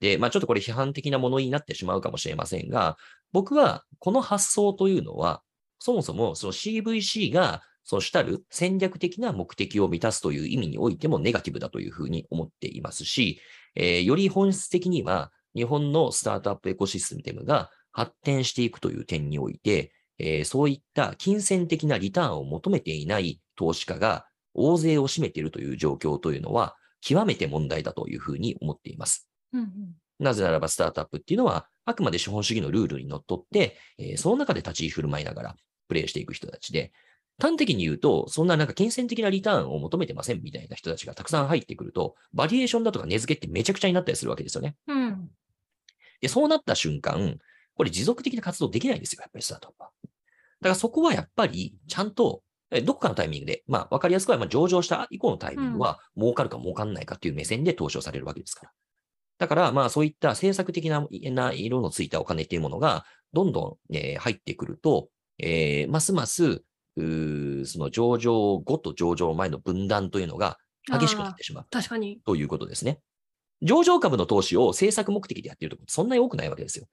[0.00, 2.96] で、まあちょっとこれ批判的なものになってしまうかもしれませんが、
[3.32, 5.42] 僕はこの発想というのは、
[5.78, 13.40] そもそもその CVC がその主たる戦略的な目的を満たすという意味においてもネガティブだというふうに思っていますし、
[13.74, 29.28] えー、より本質的には日本のスタートアップエコシステムが発展していくという点において、えー、そういった金銭的なリターンを求めていない投資家が大勢を占めているという状況というのは極めて問題だというふうに思っています。
[29.52, 29.68] うんうん、
[30.18, 35.56] なぜならばスタートアップっていうのはあくまで資本主義のルールにのっとって、えー、その中で立ち居振る舞いながら
[35.88, 36.92] プレイしていく人たちで、
[37.40, 44.76] 端的に言うと、そんななんか金銭的なリターンを求めてませんみたいな人たちがたくさん入ってくると、バリエーションだとか値付けってめちゃくちゃになったりするわけですよね。
[44.88, 45.30] うん。
[46.20, 47.38] で、そうなった瞬間、
[47.78, 49.90] これ持続的な活動できないんですよ、やっぱりスタートアップは。
[50.02, 52.42] だからそこはやっぱり、ちゃんと、
[52.84, 58.72] どこかのタイミングで、まあ、わかりやすくは、まあ、上場した以降のタイミングは、儲かるか儲かんないかっていう目線で投資をされるわけですから。
[59.38, 66.64] だから、まあ、そういった政策的な色のついたお金っていうものが、どんどん、えー、入ってくると、えー、ますます
[66.96, 67.00] そ
[67.78, 70.58] の上場後と上場前の分断というのが
[70.90, 71.66] 激しくなってしまう。
[71.70, 72.20] 確かに。
[72.26, 72.98] ということですね。
[73.62, 76.86] 上場株の投資を政策目的でやっているところそんなに多くないわけですよ。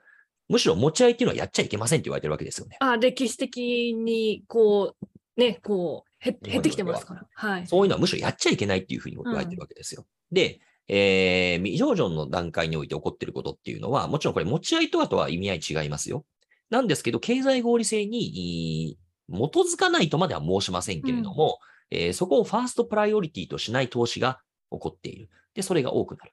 [0.47, 2.77] むしろ持ち合いっていうのはやっちゃいけませんって言われてるわけですよね。
[2.79, 7.27] あ歴史的にこう、ね、こう減、減ってきてますから。
[7.33, 7.67] はい。
[7.67, 10.05] そういうのはむしろやっちゃいけないっていうふうに言われてるわけですよ。
[10.31, 16.25] うん、で、えー、未上場の段階において起こっていることっていうのは、もちろんこれ持ち合いとはとは意味合い違いますよ。
[16.69, 18.97] なんですけど、経済合理性に
[19.29, 21.59] 基づかないとまでは申しませんけれども、
[21.91, 24.39] うん、えー、そこをファーストプライオリティとしない投資が
[24.71, 25.29] 起こっている。
[25.55, 26.31] で、それが多くなる。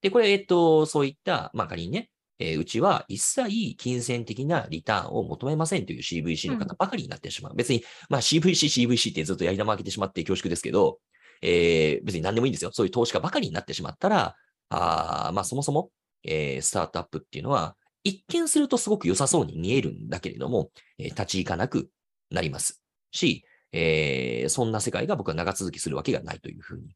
[0.00, 7.52] で、これ、えっと、そういった、まあ、仮にね、えー、うちは一切金銭的なリターンを求めませんという CVC の方ばかりになってしまう。
[7.52, 10.98] うん、別に、まあ CVC、CVC ってずっとやり玉開けてしまって恐縮ですけど、
[11.42, 12.70] えー、別に何でもいいんですよ。
[12.72, 14.34] そういう投資家ばかりになってしまったら、
[14.70, 15.90] あまあそもそも、
[16.24, 21.88] えー、スタートアップっていうのは、一見するとすごく良さそうに見えるんだけれども、えー、立ち行かなく
[22.30, 26.94] なりますし、えーそんな世界が僕は長続きするわけがないというふうに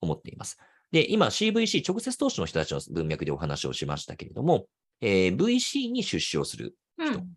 [0.00, 0.58] 思っています。
[0.90, 4.66] で、今 CVC 直接投資の人たちの文脈でお話をしましたけれども、
[5.00, 7.28] えー VC に出資をするうん。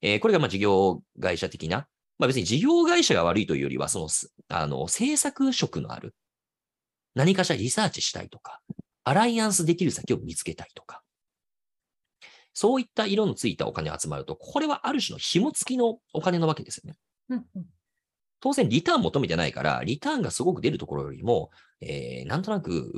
[0.00, 6.14] えーこれがまあ事業会社的な、まあ別に事業会社が悪いというよりは、そのす、あの、制作職のある、
[7.14, 8.60] 何かしらリサーチしたいとか、
[9.04, 11.02] アライアンスできる先を見つけたいとか、
[12.52, 16.96] そういった色のついたお金が集まると、これはある種の紐付きのお金のわけですよね。
[17.30, 17.64] うんうん
[18.44, 22.92] 当然、リターン求めてないから、リターンがすごく出るところよりも、えーなんとなく、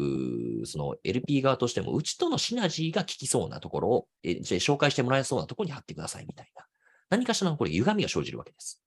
[0.65, 6.65] その LP 側としても、うちとのシナジーが効きそうなところを、えーじゃ紹介してもらえそうなところに貼ってくださいみたいな。
[7.11, 8.83] 何かしらのこれ、歪みが生じるわけです。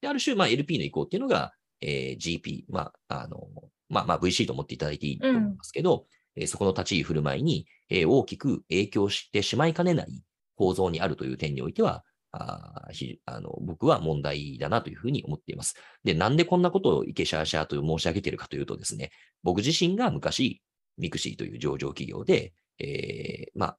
[0.00, 3.46] で、ある種、まあ、LP の意向っていうのが、えー GP、まあ、あの、
[3.88, 10.24] まあ、まあ、VC と思っていただいていいと思いますけど、えーそこの立ち居振る舞いに、えー大きく影響してしまいかねない
[10.56, 12.02] 構造にあるという点においては、
[12.36, 15.76] あーひあの僕は問題だなというふうに思っています。
[16.04, 19.10] で、なんでこんなことをいけしゃあしゃあと申し上げているかというとですね、
[19.42, 20.62] 僕自身が昔、
[20.98, 23.78] ミクシーという上場企業で、えーまあ、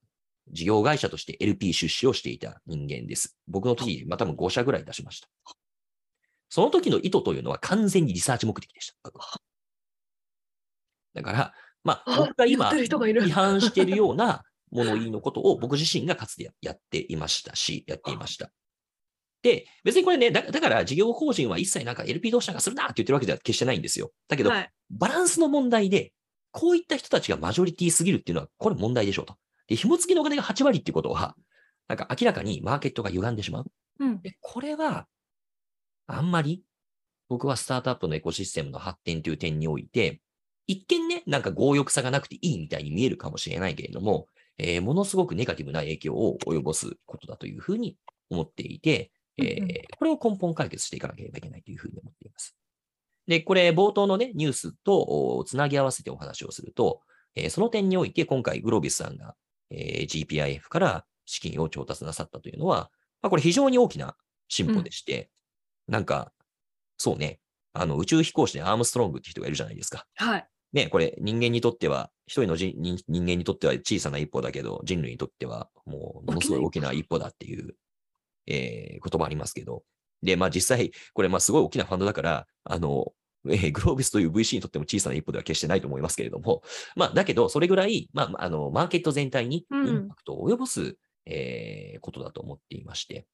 [0.49, 3.37] 事業会社として LP 出資をしていた人間です。
[3.47, 5.27] 僕の時、まあ多分5社ぐらい出しました。
[6.49, 9.11] その時の意図というのは完全にリサーチ目的でした。
[11.13, 18.51] だから、まあ、あ僕が今、言ってる人がいる 違反しているような物言いのことを僕自身がかつてやっていましたし、やっていました。
[19.41, 24.11] で、別にこれね、だだから事業法人は一切なんか LP 同士なんかするなって言ってるわけでは決してないんですよ。
[24.27, 24.71] だけど、はい。
[24.89, 26.11] バランスの問題で、
[26.51, 29.35] こういった人たちがマジョリティすぎるっていうのは、これ問題でしょうと。
[29.67, 31.35] で、紐付きのお金が8割っていうことは、
[31.87, 33.65] なんか明らかにマーケットが歪んでしまう。
[33.99, 34.21] うん。
[34.21, 35.07] で、これは、
[36.07, 36.63] あんまり、
[37.29, 40.21] 僕はスタートアップのエコシステムの発展という点において、
[40.65, 47.97] 一見ね、なんか強欲さがなくていいみたいに見えるかもしれないけれども、えーものすごくネガティブな影響を及ぼすことだというふうに
[48.29, 52.55] 思っていて、えーうんうんこれを根本解決していかなければいけないというふうに思っています。
[53.27, 55.03] で、これ、冒頭のね、ニュースと
[55.37, 57.01] おつなぎ合わせてお話をすると、
[57.35, 59.35] えーその点において、今回、グロービスさんが、
[59.69, 62.89] えー GPIF から資金を調達なさったというのは、
[63.21, 64.15] まあ、これ非常に大きな
[64.47, 65.29] 進歩でして、
[65.87, 66.31] なんか、
[66.97, 67.39] そうね、
[67.73, 70.05] あの、宇宙飛行士でアームストロングって人がいるじゃないですか。
[70.15, 70.47] はい。
[70.73, 77.75] ね、これ人間にとっては、一人の人人人間にとっては小さな一歩だけど、人類にとってはもうものすごい大きな一歩だっていう、
[78.47, 79.83] えー言葉ありますけど。
[80.23, 83.13] で、まあ実際、これまあすごい大きなファンドだから、あの、
[83.47, 86.63] えーグロービスという VC にとっても小さな一歩では決してないと思いますけれども、
[86.95, 93.25] まあだけど、それぐらい、まあ、あの、マーケット全体にイうんンパクトを及ぼす、えーことだと思っていまして。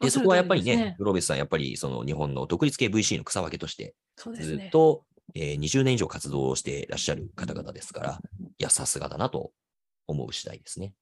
[0.00, 3.94] で、そこはやっぱりね、ねグロービスさん、やっぱりその日本の独立系 VC の草分けとして、
[4.34, 4.60] ず。
[4.66, 9.52] っと、えー20年以上活動をしていらっしゃる方々ですから、いや、さすがだなと
[10.06, 10.94] 思う次第ですね。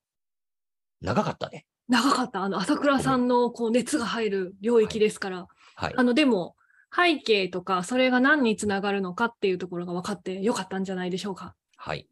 [1.00, 1.66] 長かったね。
[1.88, 2.42] 長かった。
[2.42, 5.46] あの、朝倉さんのこう熱が入る領域ですから。
[5.76, 6.02] はいあ。
[6.02, 6.56] の、でも、
[6.94, 11.54] 背景とか、それが何につながるのかっていうところが分かってよかったんじゃないでしょうか。
[11.76, 12.08] はい。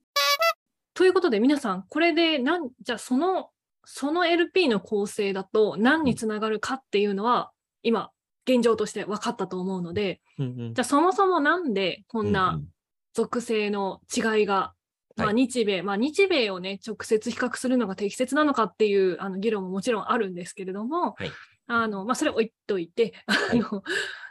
[0.94, 3.50] ということで、皆さん、これでなん、じゃあ、その、
[3.84, 7.50] その LP の構成だと何につながるかっていうのは、
[7.82, 8.10] 今、
[8.46, 10.74] 現状として分かったと思うので、うんうん。
[10.74, 12.66] じゃあ、そもそもなんでこんうなん。
[13.14, 14.72] 属性の違いが、
[15.16, 15.34] まあ、はい。
[15.34, 21.30] 日米、まあ、日米をね、直接比較するのが適切なのかっていうあの議論ももちろんあるんですけれども、はい。
[21.66, 23.82] あのまあ、それ置いといて、あの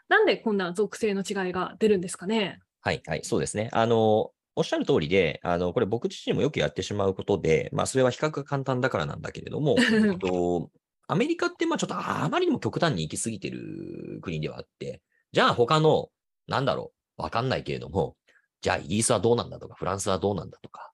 [0.10, 2.60] なんでこんな属性の違いが出るんですかね？
[2.82, 3.70] はい、はい、そうですね。
[3.72, 9.76] あの、おっしゃる通りで、あの、これ僕自身もよくやってしまうことで、まあ、それは比較が簡単だからなんだけれども、
[10.20, 10.70] と、
[11.12, 15.02] アメリカって、まあ、ちょっとあまりにも極端に行き過ぎてる国ではあって、
[15.34, 16.08] じゃあ他の、
[16.48, 18.16] なんだろう、わかんないけれども、
[18.62, 20.94] じゃあイギリスはどうなんだとか、フランスはどうなんだとか、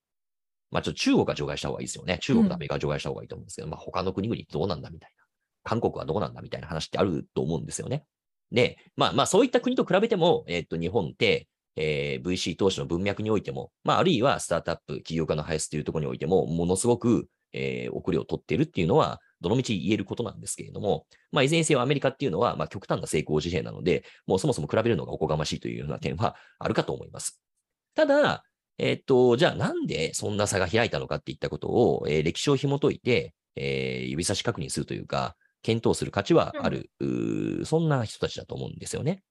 [0.71, 2.17] まあ、ちょっと中国は除外した方がいいですよね。
[2.19, 5.25] 中国とアメリカは除外した方がいいと思うんですけど、まあ、他の国々どうなんだみたいな。
[5.63, 8.03] 韓国はどうなんだみたいな話ってあると思うんですよね。
[8.51, 27.41] で、まあまあそういった国と比べても、えっと、日本って、えー VC 投資の文脈においても、まああるいはスタートアップ、起業家の林というところにおいても、ものすごく、えー遅れを取っているっていうのは、どのみち言えることなんですけれども、まあいずれにせよアメリカっていうのは、まあ極端な成功事例なので、もうそもそも比べるのがおこがましいというような点はあるかと思います。
[27.95, 28.43] ただ、
[28.77, 39.23] えっと、じゃあなんでそんな差が開いたのかっていったことを、えー歴史を紐解いて、えー指差し確認するというか、検討する価値はある、うーそんな人たちだと思うんですよね。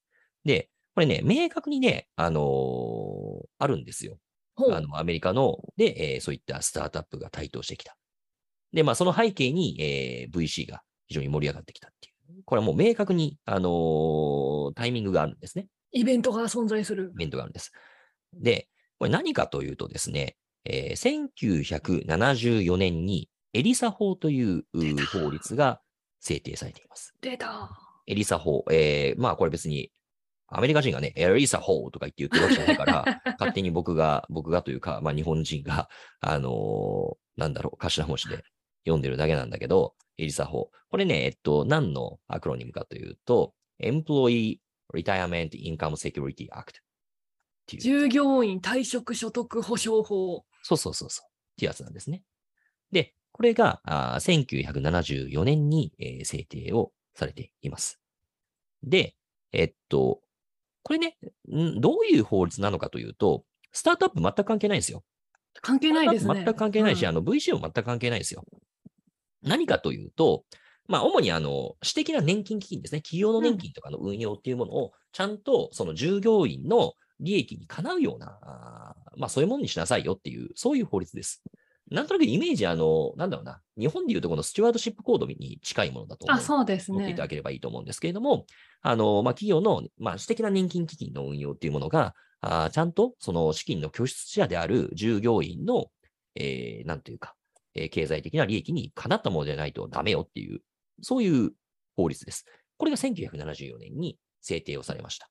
[0.45, 4.19] で、これね、明確にね、あのーあるんですよ。
[4.69, 7.97] あの、アメリカの、で、えーそういったスタートアップが台頭してきた。
[8.77, 12.43] で、まあ、その背景に、えー VC が非常に盛り上がってきたっていう。
[12.45, 15.69] これはもう明確に、あのータイミングがあるんですね。
[15.93, 17.17] イベントが存在するイ。
[17.17, 17.73] ベントがあるんです。
[18.35, 20.37] で、これ何かというとですね、
[20.67, 24.65] えー1974年にエリサ法という
[25.11, 25.81] 法律が
[26.21, 27.15] 制定されています。
[27.23, 27.71] 出た。
[28.07, 29.91] エリサ法、えー、まあこれ別に、
[30.49, 35.89] アメリカ人がね、エリサ法とか言って言ってるわけじゃないから、 勝手に僕が、僕がというか、まあ日本人が、
[36.21, 38.45] あのーなんだろう、頭文字で
[38.87, 40.71] 読んでるだけなんだけど、エリサ法。
[40.89, 44.59] これね、えっと、何のアクロニムかというと、Employee
[44.95, 46.65] Retirement Income Security Act っ
[47.67, 47.83] ていう。
[47.83, 50.45] 従業員退職所得保障法。
[50.63, 51.27] そうそうそうそう。
[51.27, 52.23] っていうやつなんですね。
[52.93, 58.01] で、これがあー1974年に、えー制定をされています。
[58.83, 59.17] で、
[59.53, 60.21] えっと、
[60.83, 61.19] これね、
[61.51, 65.03] んどういう法律なのかというと、スタートアップ全く関係ないんですよ。
[65.61, 66.35] 関係ないですね。
[66.35, 68.45] 全く関係ないし、うんあの VC も全く関係ないですよ。
[69.47, 70.45] 何かというと、
[70.89, 81.43] まあ、主にあの私的な年金基金ですね、企業の年金とかの運用っていうものを、ちゃんとその従業員の利益にかなうような、まあ、そういうものにしなさいよっていう、そういう法律です。
[81.91, 87.23] なんとなくイメージ、あの、なんだろうな、日本でいうとこのスチュワードシップコードに近いものだと思うあ、そうですね持っていた。
[87.23, 88.47] だければいいと思うんですけれども、
[88.83, 95.87] あの、まあ、企業の、まあ、私的な年金基金の運用っていうものが、あーちゃんとその資金の拠出者である従業員の、
[96.35, 97.35] えーなんというか、
[97.77, 100.61] えー経済的な利益にかなったものでないとダメよっていう、
[101.03, 101.53] そういう
[101.97, 102.45] 法律です。
[102.77, 105.29] これが1974年に制定をされました。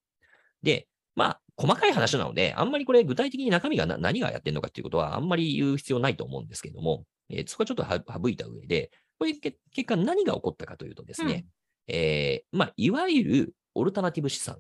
[0.63, 11.45] で、まあ、細かい話なので、あんまりこれ具体的に中身がな何がやってるのかっていうことはあんまり言う必要ないと思うんですけれども、えーそこはちょっとは省いた上で、これけ結果何が起こったかというとですね、
[11.88, 14.60] えーまあ、いわゆるオルタナティブ資産。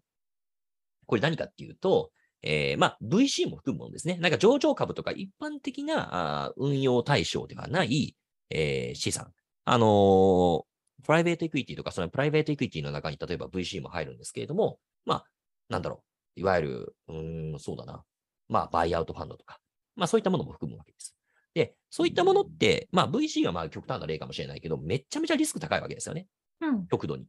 [1.07, 2.11] これ何かっていうと、
[2.45, 4.17] えーまあ、VC も含むものですね。
[4.17, 8.15] なんか上場株とか一般的なあー運用対象ではない、
[8.49, 9.33] えー資産。
[9.65, 10.61] あのー
[11.03, 15.25] プライベートエクイティとか、そのプライベートエクイティの中に例えば VC も入るんですけれども、まあ、
[15.69, 16.03] なんだろ
[16.35, 16.39] う。
[16.39, 18.03] いわゆる、うーん、そうだな。
[18.49, 19.59] まあ、バイアウトファンドとか。
[19.95, 21.15] まあ、そういったものも含むわけです。
[21.53, 26.27] で、そういったものって、まあ、VC はまあ極端な例かもしれないけど、めっちゃめちゃリスク高いわけですよね。
[26.61, 26.87] うん。
[26.87, 27.25] 極度に。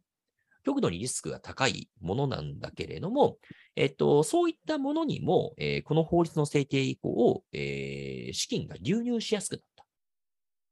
[0.66, 3.38] 極度にリスクが高いものなんだけれども、
[3.76, 9.84] えっと、そういったものにも、えーこの法律の制定以降、えー資金が流入しやすくなった。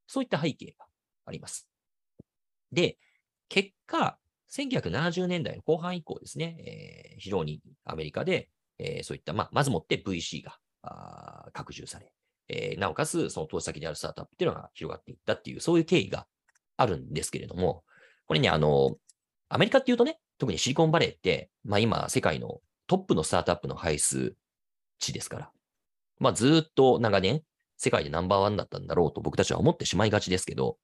[0.09, 0.87] そういった背景が
[1.27, 1.69] あります。
[2.73, 2.99] で、
[3.49, 4.19] 結果、
[4.51, 8.49] 1970年代の後半以降ですね、えー非常にアメリカで、
[8.81, 12.13] えーそういった、ま、まずもって VC があ拡充され、
[12.49, 16.27] えーなおかつ、その投資先であるスタートアップっていうのが広がっていったっていう、そういう経緯が
[16.77, 17.85] あるんですけれども、
[18.27, 18.97] これね、あの、
[19.55, 24.35] アメリカっていうとね、特にシリコンバレーって、まあ今、世界のトップのスタートアップの排出
[24.99, 25.51] 地ですから、
[26.19, 27.43] まあずーっと長年、
[27.77, 30.77] 世界でナンバーワンだったんだろうと僕たちは思ってしまいがちですけど、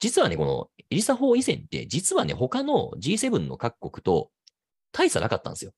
[0.00, 4.30] 実はね、このエリサ法以前って、実はね、他の G7 の各国と
[4.90, 5.72] 大差なかったんですよ。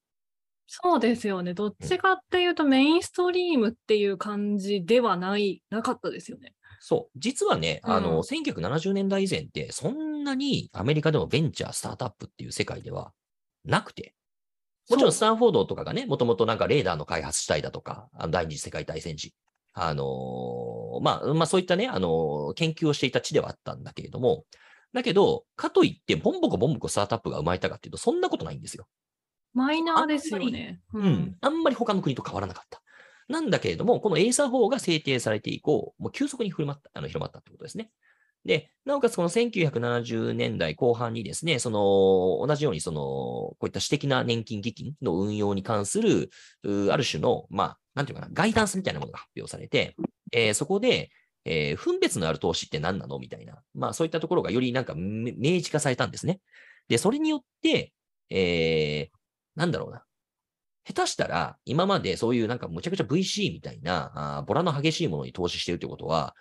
[0.69, 1.53] そうですよね。
[1.53, 6.55] どっちかっていうとメインストリームっていう感じではない、なかったですよね。
[6.81, 7.19] そう。
[7.19, 13.13] 実はね、あうんの、1970年代以前って、そんなにアメリカでもベンチャー、スタートアップっていう世界では
[13.65, 14.15] なくて、
[14.89, 19.35] もちろんスタンフォードとかがね、もともとなんかレーダーの開発したいだとか、あの第二次世界大戦時、
[19.73, 24.45] あのーまあ、まあそういったね、あのー研究をしていた地ではあったんだけれども、
[24.93, 28.87] だけど、かといって、ボンボコボンボコスタートアップが生まれたかっていうと、そんなことないんですよ。
[29.53, 30.81] マイナーですよね。
[30.93, 31.37] ううん。。
[31.41, 32.81] あんまり他の国と変わらなかった。
[33.29, 37.91] なんだけれども、このエイサー法が制定されて以降、もう急速に広まった、あの広まったってことですね。
[38.45, 46.31] で、なおかつこの1970年代後半にですね、その、同じようにその、こういった私的な年金基金の運用に関する、
[46.91, 49.97] ある種の、まあ、なんていうかな、ガイダンスみたいなものが発表されて、
[50.33, 51.11] えーそこで、
[51.45, 56.41] えー分別のある投資って何なのみたいな、まあそういったところがよりなんか明示化されたんですね。
[56.89, 57.93] で、それによって、
[58.31, 59.17] えー
[59.57, 60.05] なんだろうな。
[60.87, 66.35] 下手したら、今までそういうなんかむちゃくちゃ VC みたいな、あーボラの激しいものに投資してるってことは、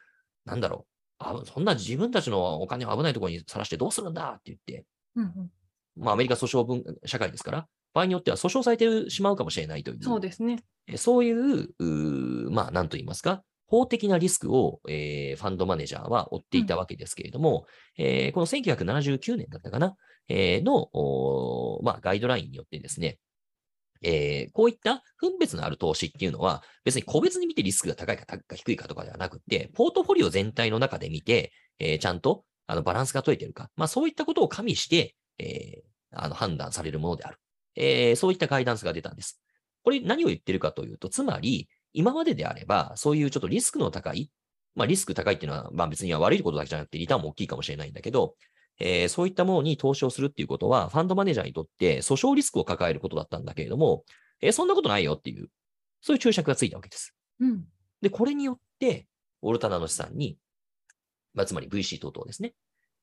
[0.45, 0.91] なんだろう。
[1.17, 5.51] あそんな自分たちのお金を危ないところにさらしてどうするんだって言って、うんうん
[5.97, 10.59] まあアメリカ訴訟文社会ですから、場合によっては訴訟されてしまうかもしれないという、そうですね。
[10.87, 17.65] えそういう、うーまあなんと言いますか、法的なリスクを、えーファンドマネージャーは負っていたわけですけれども、
[17.97, 19.95] えーこの1979年だったかな、
[20.27, 20.89] えーの、
[21.83, 23.17] まあ、ガイドラインによってですね、
[24.05, 37.37] えーこういった分別のある投資っていうのは、別に個別に見てリスクが高いか高いか低いかとかではなくて、ポートフォリオ全体の中で見て、えーちゃんとあのバランスが取れてるか、まあそういったことを加味して、えーあの判断されるものである。
[37.75, 39.41] えーそういったガイダンスが出たんです。
[39.83, 44.31] これ何を言ってるかというと、つまり、今までであれば、そういうちょっとリスクの高い、
[44.75, 48.35] まあリスク高いっていうのは、まあ別には悪いことだけじゃなくて、リターンも大きいかもしれないんだけど、
[48.79, 54.03] えーそういったものに投資をするっていうことは、ファンドマネージャーにとって訴訟リスクを抱えることだったんだけれども、
[54.41, 55.49] えーそんなことないよっていう、
[56.01, 57.15] そういう注釈がついたわけです。
[57.39, 57.65] うん。
[58.01, 59.07] で、これによって、
[59.41, 60.37] オルタナの資産に、
[61.33, 62.53] まあ、つまり VC 等々ですね。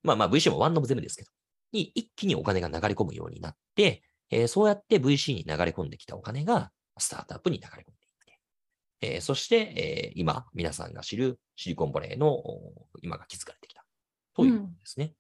[0.03, 1.31] まあまあ VC もワンノブゼムですけど、
[1.73, 8.41] に一気にお金が流れ込むようになって、えーそうやって VC に流れ込んできたお金がスタートアップに流れ込んでいって、
[9.01, 13.85] えーそして、えー今、皆さんが知るシリコンバレーのお今が築かれてきた
[14.35, 15.15] ということですね。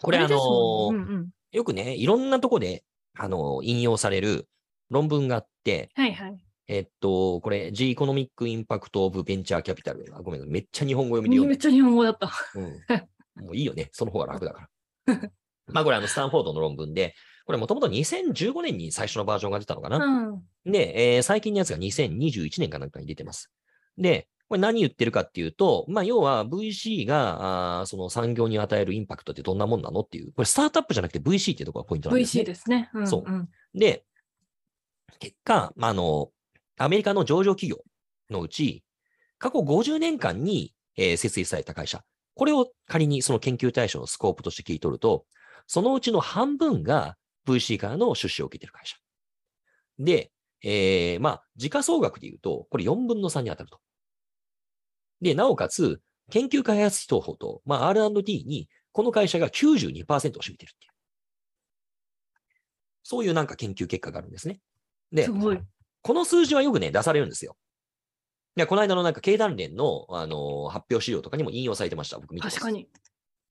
[0.00, 2.84] これ、あのうんうんよくね、いろんなとこで、
[3.16, 4.48] あの引用される
[4.90, 6.38] 論文があって、はいはい。
[6.68, 10.14] えっと、これ、G Economic Impact of Venture Capital。
[10.14, 12.30] あごめん、めっちゃ日本語読みで読んでめっちゃ日本語だった。
[12.54, 13.44] うん。
[13.44, 13.88] もういいよね。
[13.92, 14.68] その方が楽だか
[15.06, 15.30] ら。
[15.68, 17.14] まあこれあのスタンフォードの論文で、
[17.46, 19.96] これもともと2015年に最初のバージョンが出たのかな。
[20.04, 20.32] う
[20.68, 20.70] ん。
[20.70, 23.50] で、えー最近のやつが2021年かなんかに出てます。
[23.96, 32.42] で、これ何言ってるかっていうと、まあ要は VC があーその産業に与えるインパクトってどんなもんなのっていう、これスタートアップじゃなくて VC っていうところがポイントなんですね。
[32.42, 32.90] VC ですね。
[32.94, 34.04] うんそうんで、
[35.18, 36.30] 結果、まあ、あの、
[36.78, 37.82] アメリカの上場企業
[38.30, 38.82] のうち、
[39.38, 42.02] 過去50年間に、えー設立された会社、
[42.34, 45.26] これを仮にその研究対象のスコープとして聞い取ると、
[45.66, 48.96] そのうちの半分が VC からの出資を受けている会社。
[49.98, 50.30] で、
[50.62, 53.80] えーまあ、時価総額で言うと、これ4分の3に当たると。
[55.20, 56.00] で、なおかつ、
[56.30, 60.92] 研究開発費等法と、まあ、R&D に、この会社が92%を占めてるっていう。
[63.02, 64.60] そういうなんか研究結果があるんですね。
[65.12, 65.28] で。
[66.02, 67.56] この数字はよくね、出されるんですよ。
[68.54, 72.18] で、この間のなんか経団連の、あの発表資料とかにも引用されてました。
[72.18, 72.70] 僕見て確か。
[72.70, 72.88] に。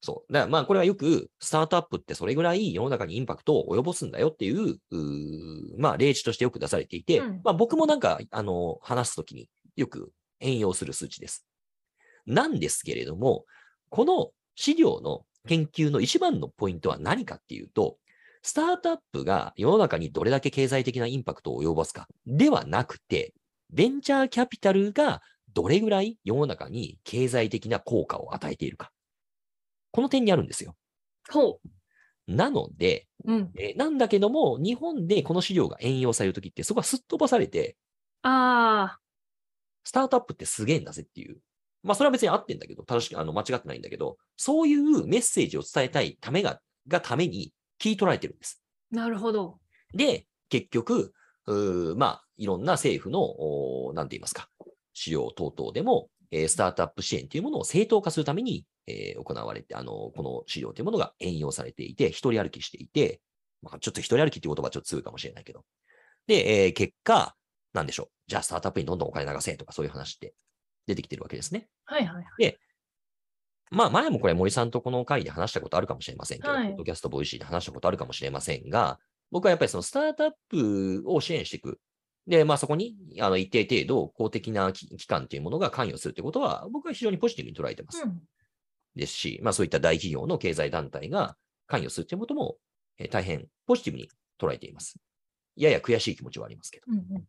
[0.02, 0.34] そう。
[0.34, 11.47] だからまあこれはよく、スタートアップってそれぐらい世の中にインパクトを及ぼすんだよっていう、うーまあ例示としてよく出されていて、うんまあ僕もなんか、あの、話すときによく援用する数値です。
[12.28, 13.46] なんですけれども、
[13.90, 17.98] この資料の研究の一番のポイントは何かっていうと、
[18.44, 23.34] スタートアップが世の中にどれだけ経済的なインパクトを及ぼすかではなくて、
[23.72, 25.22] ベンチャーキャピタルが
[25.54, 28.92] どれぐらい世の中に経済的な効果を与えているか。
[29.92, 30.76] この点にあるんですよ。
[31.30, 31.60] ほ
[32.28, 33.34] なので、う。
[33.34, 33.52] うん。
[33.58, 37.78] えーなんだけども、日本でこの資料が援用されるときって、そこはすっ飛ばされて、
[38.22, 38.98] あ
[39.84, 41.38] スタートアップってすげえんだぜっていう。
[41.84, 48.62] まあ、それは別に合ってんだけど、正しく、あの、間違ってないんだけど、そういうメッセージを伝えたいためが、がために聞い取られてるんです。
[48.94, 49.60] あ、なるほど。
[49.94, 51.14] で、結局、
[51.96, 54.50] まあ、いろんな政府の、なんて言いますか、
[54.94, 63.22] 資料等々でも、えースタートアップ支援というものを正当化するために、えー行われて、あの、この資料というものが援用されていて、一人歩きしていて、
[63.62, 65.64] まあ、ちょっと一人歩きっていう言葉はちょっと強いかもしれないけど。
[66.28, 67.36] で、えー結果、
[67.74, 68.10] なんでしょう。
[68.28, 70.34] じゃあ、スタートアップにどんどんお金流せとかそういう話って
[70.88, 71.68] 出てきてるわけですね。
[71.86, 72.58] はいはいはい。
[73.70, 81.80] まあ、前もこれ森さんとこの回で話したことあるかもしれませんけど、はいポッドキャスト Voicy で話したことあるかもしれませんが、僕はやっぱりそのスタートアップを支援していく。
[82.28, 88.04] で、まあそこにあの一定程度公的な機機関というものが関与するということは、僕は非常にポジティブに捉えてます。
[88.04, 88.22] うん。
[88.96, 91.36] ですし、まあそういった大企業の経済団体が
[91.68, 92.58] 関与するということも、
[92.98, 94.10] えー大変ポジティブに
[94.40, 94.96] 捉えています。
[95.58, 96.86] やや悔しい気持ちはありますけど。
[96.90, 97.28] うんうん。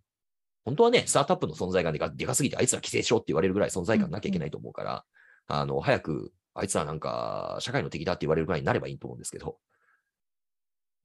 [0.68, 5.04] 本当はね、スタートアップの存在感でかでかすぎて、あいつら規制しろって言われるぐらい存在感なきゃいけないと思うから、
[5.46, 9.58] あの、早く、あいつらなんか、社会の敵だって言われるぐらいになればいいと思うんですけど。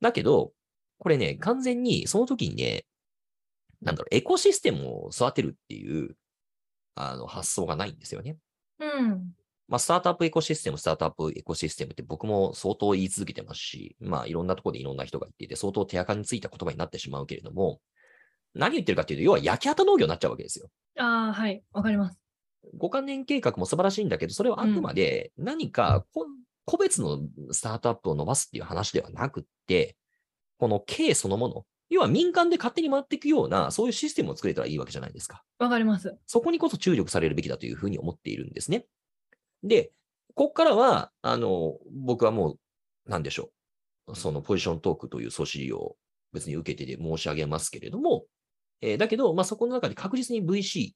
[0.01, 0.51] だけど、
[0.99, 2.84] これね、完全にその時にね、
[3.82, 6.18] なんだろう、エコシステムを育てるっていう、
[6.95, 8.36] あの、発想がないんですよね。
[8.80, 9.32] うん。
[9.70, 17.80] まあ、スタートアップエコシステム、スタートアップエコシステムって僕も相当言い続けてますし、まあ、いろんなところでいろんな人が言っていて、相当手垢についた言葉になってしまうけれども、
[18.54, 20.70] 何言ってるかっていうと、要は焼き畑農業になっちゃうわけですよ。
[20.97, 21.64] ああ、はい。
[21.72, 22.20] わかります。
[22.78, 26.26] 五カ年計画も素晴らしいんだけど、それはあくまで何かこ
[26.66, 27.20] 個別の
[27.51, 29.97] スタートアップを伸ばすっていう話ではなくって、
[30.58, 35.43] この経そのもの、要は民間で勝手に回っていくような、そういうシステムを作れたらいいわけじゃないですか。
[35.60, 36.18] わかります。
[36.26, 38.86] そこにこそ注力されるべきだというふうに思っているんですね。
[39.64, 39.91] で、
[40.36, 42.60] ここからは、あの、僕はもう、
[43.10, 43.51] なんでしょ
[44.08, 44.16] う。
[44.16, 45.95] そのポジショントークという総資料を
[46.34, 48.26] 別に受けてで申し上げますけれども、
[48.84, 50.92] えーだけど、まあ、そこの中で確実に VC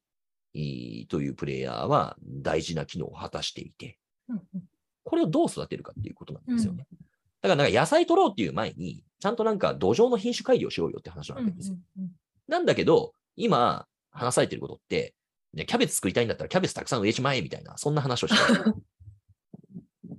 [0.54, 3.98] えーというプレイヤーは大事な機能を果たしていて、
[5.04, 6.86] これをどう育てるかっていうことなんですよね。
[7.42, 11.78] だからなんか野菜取ろうっていう前に、ちゃんとなんか土壌の品種改良しようよって話なわけですよ。
[12.48, 15.14] なんだけど、今話されてることって、
[15.54, 18.76] ねキャベツ作りたいんだったらキャベツたくさん植えちまえみたいな、そんな話をしてる。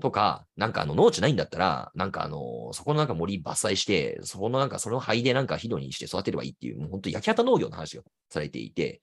[0.00, 9.00] とか、なんかあの農地ないんだったら、なんかあの、そこのなんか森伐採して、そこのなんかその灰でなんか肥料にして育てればいいっていう、もう本当焼き畑農業の話がされていて、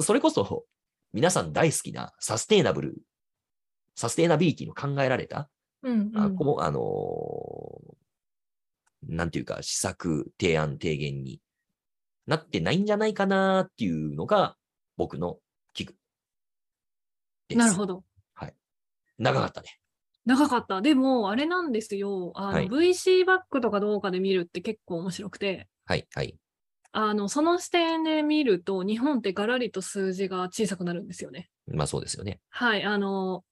[0.00, 0.64] それこそ
[1.12, 2.96] 皆さん大好きなサステイナブル、
[3.96, 5.48] サステイナビリティの考えられた、
[5.82, 7.96] うんうんあこうあのー
[9.08, 11.40] なんていうか、施策、提案、提言に
[12.26, 14.56] なってないんじゃないかなっていうのが
[14.98, 15.38] 僕の
[15.72, 15.86] 危惧
[17.48, 17.56] です。
[17.56, 18.04] なるほど。
[19.20, 19.79] 長かったね。
[20.30, 20.80] 長かった。
[20.80, 22.32] でも、あれなんですよ。
[22.36, 26.36] あの、はい VC バックとかどうかで見るって結構面白くて、はい、はい。
[26.92, 31.50] あの、その視点で見ると、日本ってガラリと数字が小さくなるんですよね。
[31.66, 32.40] まあそうですよね。
[32.50, 33.44] はい、あの、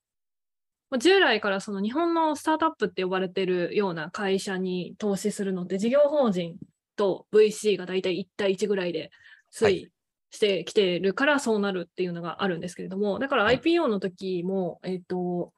[0.90, 6.56] まあ従来からその日本のスタートアップって呼ばれてるような会社に投資するのって、事業法人
[6.96, 9.10] と VC が大体1対1ぐらいで
[9.52, 9.88] 推は移
[10.30, 15.52] してきてるからそうなるっていうのがあるんですけれども、だからはい IPO の時も、えっと、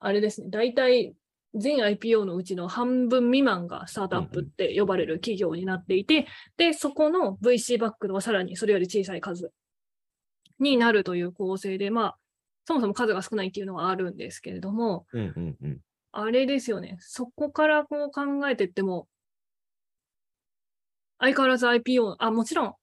[0.00, 1.14] あれですね、大体
[1.54, 6.26] 全 IPO のうちの半分未満がスタートアップって呼ばれる企業になっていて、
[6.56, 9.52] で、そこの VC バックはさらにそれより小さい数
[10.58, 12.16] になるという構成で、まあ、
[12.66, 15.80] そもそも数が少ないっていうのはあるんですけれども、うん、うん、うん。
[16.12, 19.08] あれですよね、そこからこう考えていっても、
[21.18, 22.74] 相変わらず IPO、あ、もちろん、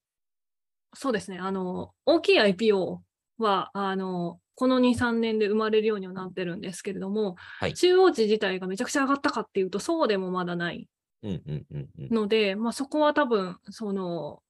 [0.94, 2.98] そうですね、あの、大きい IPO
[3.38, 10.88] は、あの、この2、3年で生まれるようにはなってるんですけれども、はい中央値自体がめちゃくちゃ上がったかっていうと、そうでもまだない
[11.22, 12.08] うん、うん、うん、うん。
[12.12, 14.42] ので、まあ、そこは多分、その、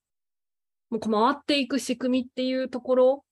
[0.88, 3.24] もう回っていく仕組みっていうところ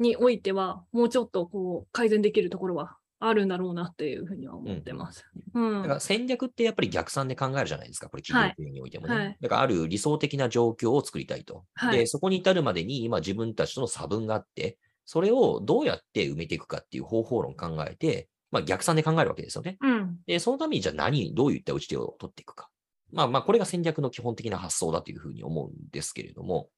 [0.00, 5.24] においては、もうちょっとこう改善できるところはあるんだろうなっていうふうには思ってます。
[5.54, 5.82] うん。
[5.82, 9.14] だから戦略ってやっぱり逆算で考えるじゃないですか、これ企業経営においてもね。
[9.14, 11.64] はいだからある理想的な状況を作りたいと。
[11.74, 14.76] はいで、そこに至るまでに今自分たちとの差分があって、
[15.10, 19.76] それをどうやって埋めていくかっていう方法論を考えて、まあ逆算で考えるわけですよね。
[19.80, 20.18] うん。
[20.24, 22.68] で、そのためにじゃあ何、どういった打ち手を取っていくか。
[23.10, 26.68] まあまあ、これが戦略の基本的な発想だというふうに思うんですけれども、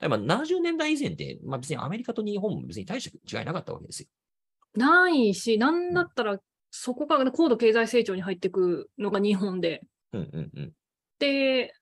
[0.00, 4.08] 例えば70年代以前って、まあ別にアメリカと日本も別に大した違いなかったわけですよ。
[4.74, 6.40] ないし、なんだったら、
[6.72, 9.82] そこから高度経済成長に入っていくのが日本で。
[10.12, 10.72] うんうんうん。
[11.20, 11.72] で、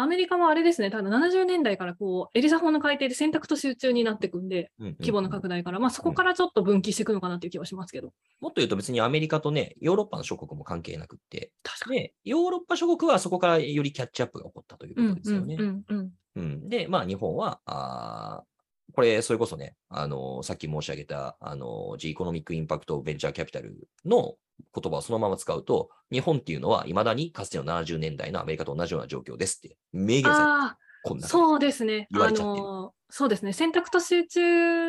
[0.00, 8.12] アメリカはあれですね、ただ70年代からこう、エリザ法の改定で選択と集中になっていくんで、うんうんうん規模の拡大から、まあそこからちょっと分岐していくのかなっていう気はしますけど。
[8.40, 11.96] もっと言うと別にアメリカとね、ヨーロッパの諸国も関係なくって、確かに。
[12.00, 15.56] で、ヨーロッパ諸国はそこからよりキャッチアップが起こったといううんことですよね。
[15.58, 16.12] うんうんうん。
[16.36, 18.58] うんで、まあ日本は、あー
[18.94, 24.36] これ、それこそね、あの、さっき申し上げた、あの、G イコノミックインパクトベンチャーキャピタルの
[24.74, 32.08] 言葉をそのまま使うと、日本っていうのは未だにかつての70年代のアメリカと同じような状況ですって明言されてそうですね。
[32.12, 33.52] あの、そうですね。
[33.52, 34.40] 選択と集中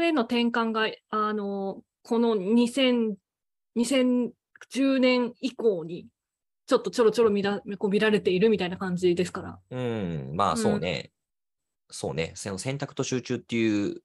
[0.03, 3.15] への転換が、あの、この2000
[3.77, 6.07] 2010年以降に、
[6.67, 9.59] ちょっとちょろちょろ見らこう見られているみたいな感じですから。
[9.71, 11.11] うん、まあそうね。
[11.89, 12.33] そうね。
[12.35, 14.01] その選択と集中っていう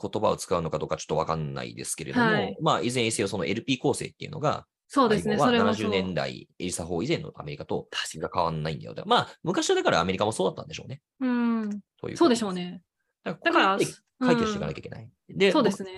[0.00, 5.36] 言葉を使うのかどうかちょっとわかんないですけれども、はいまあ、いずれにせよその LP 構成っていうのが、そうですね。
[5.36, 5.90] 70それもそう。
[5.90, 8.94] 年代エリサ法以前のアメリカと確が変わんないんだよ。
[9.06, 11.00] まあ、昔はだからアメリカもそうだったんでしょうね。
[11.20, 11.80] うん。
[12.00, 12.82] というそうでしょうね。
[13.24, 13.36] ね。
[13.44, 15.08] だからら、解決していかなきゃいけない。
[15.28, 15.92] で、そうですね。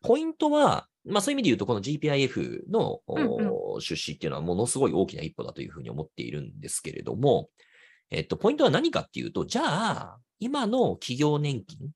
[0.00, 7.50] ポイントは、まあそういう意味で言うと、この GPIF の、うんうんお出資っていうのはものすごい大きな一歩だというふうに思っているんですけれども、
[8.10, 11.90] えっと、ポイントは何かっていうと、じゃあ、今の企業年金、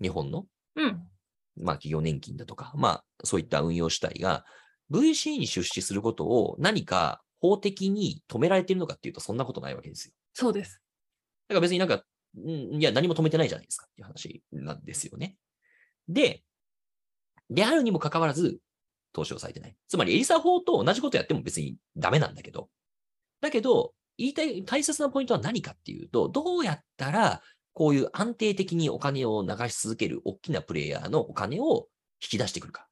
[0.00, 0.46] 日本の、
[0.76, 1.02] うん。
[1.60, 4.44] まあ企業年金だとか、まあそういった運用主体が
[4.90, 10.14] VC に出資することを何か法的に止められているのかっていうと、そんなことないわけですよ。
[10.34, 10.82] そうです。
[11.48, 12.02] だから別になんか、
[12.36, 15.36] うんいや、何も止めてないじゃないですかっていう話なんですよね。
[16.08, 16.42] で、
[17.50, 18.58] であるにもかかわらず、
[19.12, 19.76] 投資をされてない。
[19.88, 22.68] つまり、エリサ法と同じことやっても別にダメなんだけど、
[23.40, 27.40] だけど、言いたい、大切なポイントは何かっていうと、どうやったら、
[27.72, 31.86] こういう安定的にお金を流し続ける大きなプレイヤーのお金を
[32.20, 32.87] 引き出してくるか。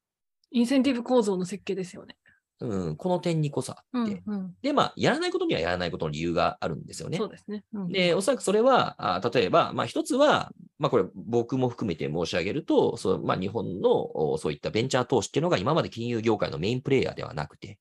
[0.51, 2.15] インセンティブ構造の設計ですよね。
[2.59, 4.15] うん、この点にこそあうって。
[4.15, 4.53] んうん。
[4.61, 7.17] で、まあ、やらないことにはやらないことの理由があるんですよね。
[7.17, 7.63] そうですね。
[7.73, 17.77] うん、で、おそらくそれは、あ例えば、まあ一つは、まあこれ僕も含めて申し上げると、そうまあ日本のおそういったベンチャー投資っていうのが今まで金融業界のメインプレイヤーではなくて、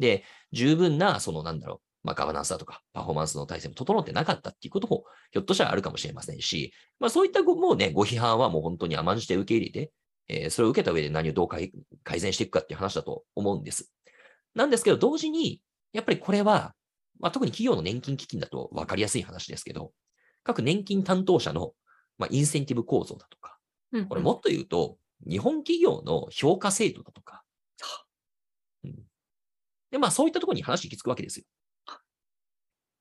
[0.00, 9.92] で、十分な、そのなんだろう、まあガバナンスだとか、パフォーマンスの体制も整ってなかったっていうことも、ひょっとしたらあるかもしれませんし、まあそういったごもうね、ご批判はもう本当に甘んじて受け入れて、
[10.30, 11.72] えーそれを受けた上で何をどう改
[12.04, 13.92] 改善していくかっていう話だと思うんです。
[14.54, 15.60] なんですけど、同時に、
[15.92, 16.74] やっぱりこれは、
[17.18, 19.92] まあ、特に企業の年金基金だと分かりやすい話ですけど、
[20.44, 21.72] 各年金担当者の、
[22.16, 23.58] まあ、インセンティブ構造だとか、
[24.08, 24.96] これもっと言うと、
[25.28, 27.42] 日本企業の評価制度だとか、
[28.84, 28.94] うん
[29.90, 31.44] で、まあそういったところに話行き着くわけですよ。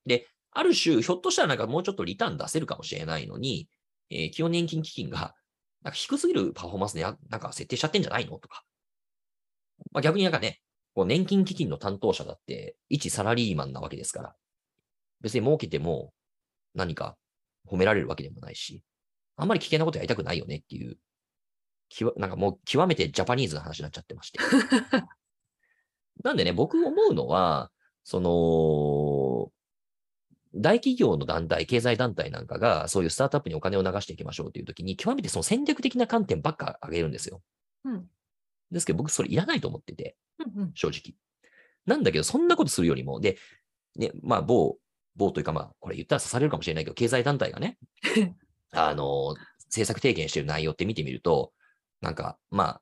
[0.05, 3.69] で、ある種、ひょっとしたらなんかもうちょっとリターン出せるかもしれないのに、
[4.09, 5.35] えー企業年金基金が、
[5.83, 8.37] なんか低すぎるパフォーマンスでやなんか設定しちゃってんじゃないの？
[8.39, 8.63] とか。
[9.91, 10.59] まあ逆になんかね、
[10.93, 14.35] こう年金基金の担当者だって、一サラリーマンなわけですから、
[15.21, 16.13] 別に儲けても
[16.75, 17.17] 何か
[17.67, 18.83] 褒められるわけでもないし、
[19.37, 20.97] あんまり危険なことやりたくないよねっていう、
[21.87, 24.39] きわなんかもう極めてジャパニーズな話になっちゃってまして。
[26.23, 27.71] なんでね、僕思うのは、
[28.03, 28.29] その、
[30.55, 37.41] 大企業の団体、経済団体なんかが、そういうスタートアップにお金を流していきましょうというときに、極めてその戦略的な観点ばっか上げるんですよ。
[37.85, 38.05] うん
[38.71, 41.15] ですけど、僕それいらないと思ってて、うんうん正直。
[41.85, 43.37] なんだけど、そんなことするよりも、で、
[43.95, 44.77] ね、まあ、某、
[45.15, 47.77] 某というか、まあ、これ言ったら刺されるかもしれないけど、経済団体がね、
[48.71, 49.35] あの、
[49.65, 51.51] 政策提言してる内容って見てみると、
[52.01, 52.81] なんか、まあ、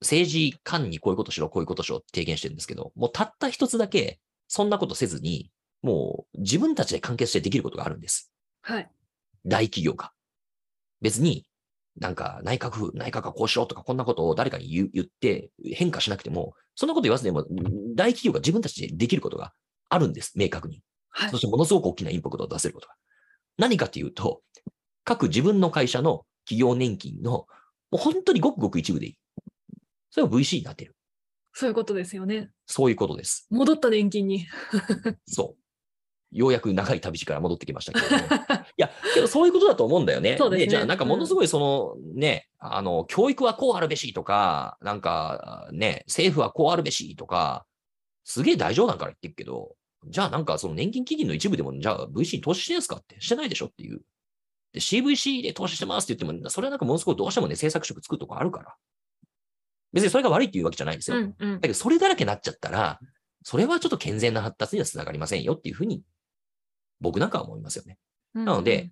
[0.00, 5.50] 政治官にこういうことしろ、こういうことしろって提言してるんですけど、もうたった一つだけ、そんなことせずに、
[5.84, 8.32] もう自分たちで完結してできることがあるんです。
[8.62, 8.90] はい。
[9.44, 10.12] 大企業が。
[11.02, 11.44] 別に、
[12.00, 17.44] なんか内閣府、内閣がこうしろとか、こんなことを誰かに言う言って変化しなくても、そんなこと言わずでも、
[17.94, 19.52] 大企業が自分たちでできることが
[19.90, 20.82] あるんです、明確に。
[21.10, 21.36] はいそ。
[21.36, 22.94] してものすごく大きなインパクトを出せることが。
[23.58, 24.40] 何かというと、
[25.04, 27.46] 各自分の会社の企業年金の、も
[27.92, 29.18] う本当にごくごく一部でいい。
[30.10, 30.96] それが VC になってる。
[31.52, 32.50] そういうことですよね。
[32.66, 33.46] そういうことです。
[33.50, 34.46] 戻った年金に。
[35.28, 35.63] そう。
[36.34, 38.42] ようやく長い旅路から戻ってきましたけれども。
[38.66, 40.36] いや、けどそういうことだと思うんだよね。
[40.36, 47.64] そうですねじゃあなんかものすごいその、ね、あの、教育はこうあるべしとか、なんかね、政府はこうあるべしとか、
[48.24, 49.76] すげえ大丈夫なんから言ってるけど、
[50.08, 54.02] じゃあなんかその年金基金の一部でも、じゃあ VC に投資してんすかってしてないでしょっていう。
[54.72, 58.74] で、CVC で投資してますって言っても、それはなんかものすごいどうしてもね、政策職作るとこあるから。
[59.92, 61.18] 別にそれが悪いっていうわけじゃないですよ。
[61.18, 62.98] うんうんだけど、それだらけになっちゃったら、
[63.44, 66.02] それはちょっと健全な発達にはつながりませんよっていうふうに、
[67.00, 67.98] 僕なんかは思いますよね。
[68.34, 68.44] うん。
[68.44, 68.90] なので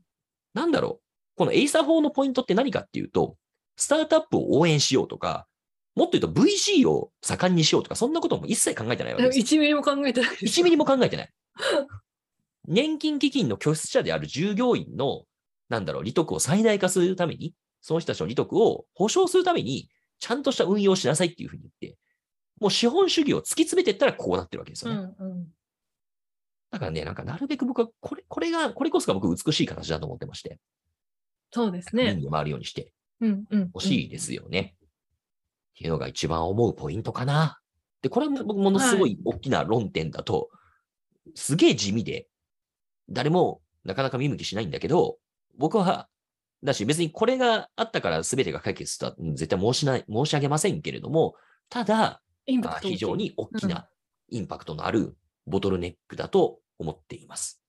[0.55, 1.03] なんだろう。
[1.37, 3.37] このエイサー法のポイントって何かっていうと、
[3.77, 5.47] スタートアップを応援しようとか、
[5.95, 9.55] もっと言うと VC を盛んにしようとか、そんなことも一切考えてないわけうん、です。
[9.57, 10.61] 1ミリも考えてないです。
[10.61, 11.31] 1ミリも考えてない。
[12.69, 15.25] 年金基金の拠出者である従業員の、
[15.69, 19.89] なんだろう、利得を最大化するために、その人たちの利得を保証するために、
[20.21, 21.99] ちゃんとした運用をしなさいっていうふうに言って、
[22.61, 25.03] もう資本主義を突き詰めていったらこうなってるわけですうよね。
[25.03, 25.47] んうん。
[26.73, 30.59] だからね、なんかなるべく僕は、これ、これが、これこそが僕美しい形だと思ってまして、
[31.53, 32.05] そうですね。
[32.05, 33.71] 面に回るようにしてうんうん。
[33.75, 34.75] ほしいですよね。
[34.75, 34.89] っ
[35.77, 37.61] ていうのが一番思うポイントかな。
[38.01, 40.49] で、これは僕ものすごい大きな論点だと、
[41.35, 42.27] すげえ地味で、
[43.11, 45.19] 誰もなかなか見向きしないんだけど、
[45.59, 46.09] 僕は、
[46.65, 51.35] だし別にこれがあったから全てが解決したとは絶対申しない、申し上げませんけれども、
[51.69, 53.89] ただ、まあインパクト大きい非常に大きな
[54.31, 55.15] インパクトのある
[55.47, 57.61] ボトルネックだと思っています。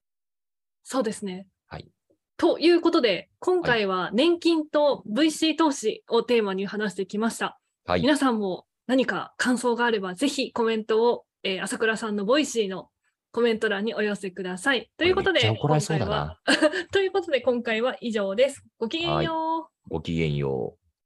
[0.84, 1.48] そうですね。
[1.68, 1.90] はい。
[2.38, 7.60] ということで、今回は年金と VC 投資をテーマに話してきました。
[7.86, 8.02] はい。
[8.02, 12.90] 皆さんも何か感想があれば、ぜひコメントを、えー朝倉さんの Voicy の
[13.32, 14.92] コメント欄にお寄せください。
[14.98, 16.38] ということで、今回は
[16.92, 18.64] ということで、今回は以上です。
[18.78, 19.90] ごきげんよう。
[19.90, 20.83] ごきげんよう。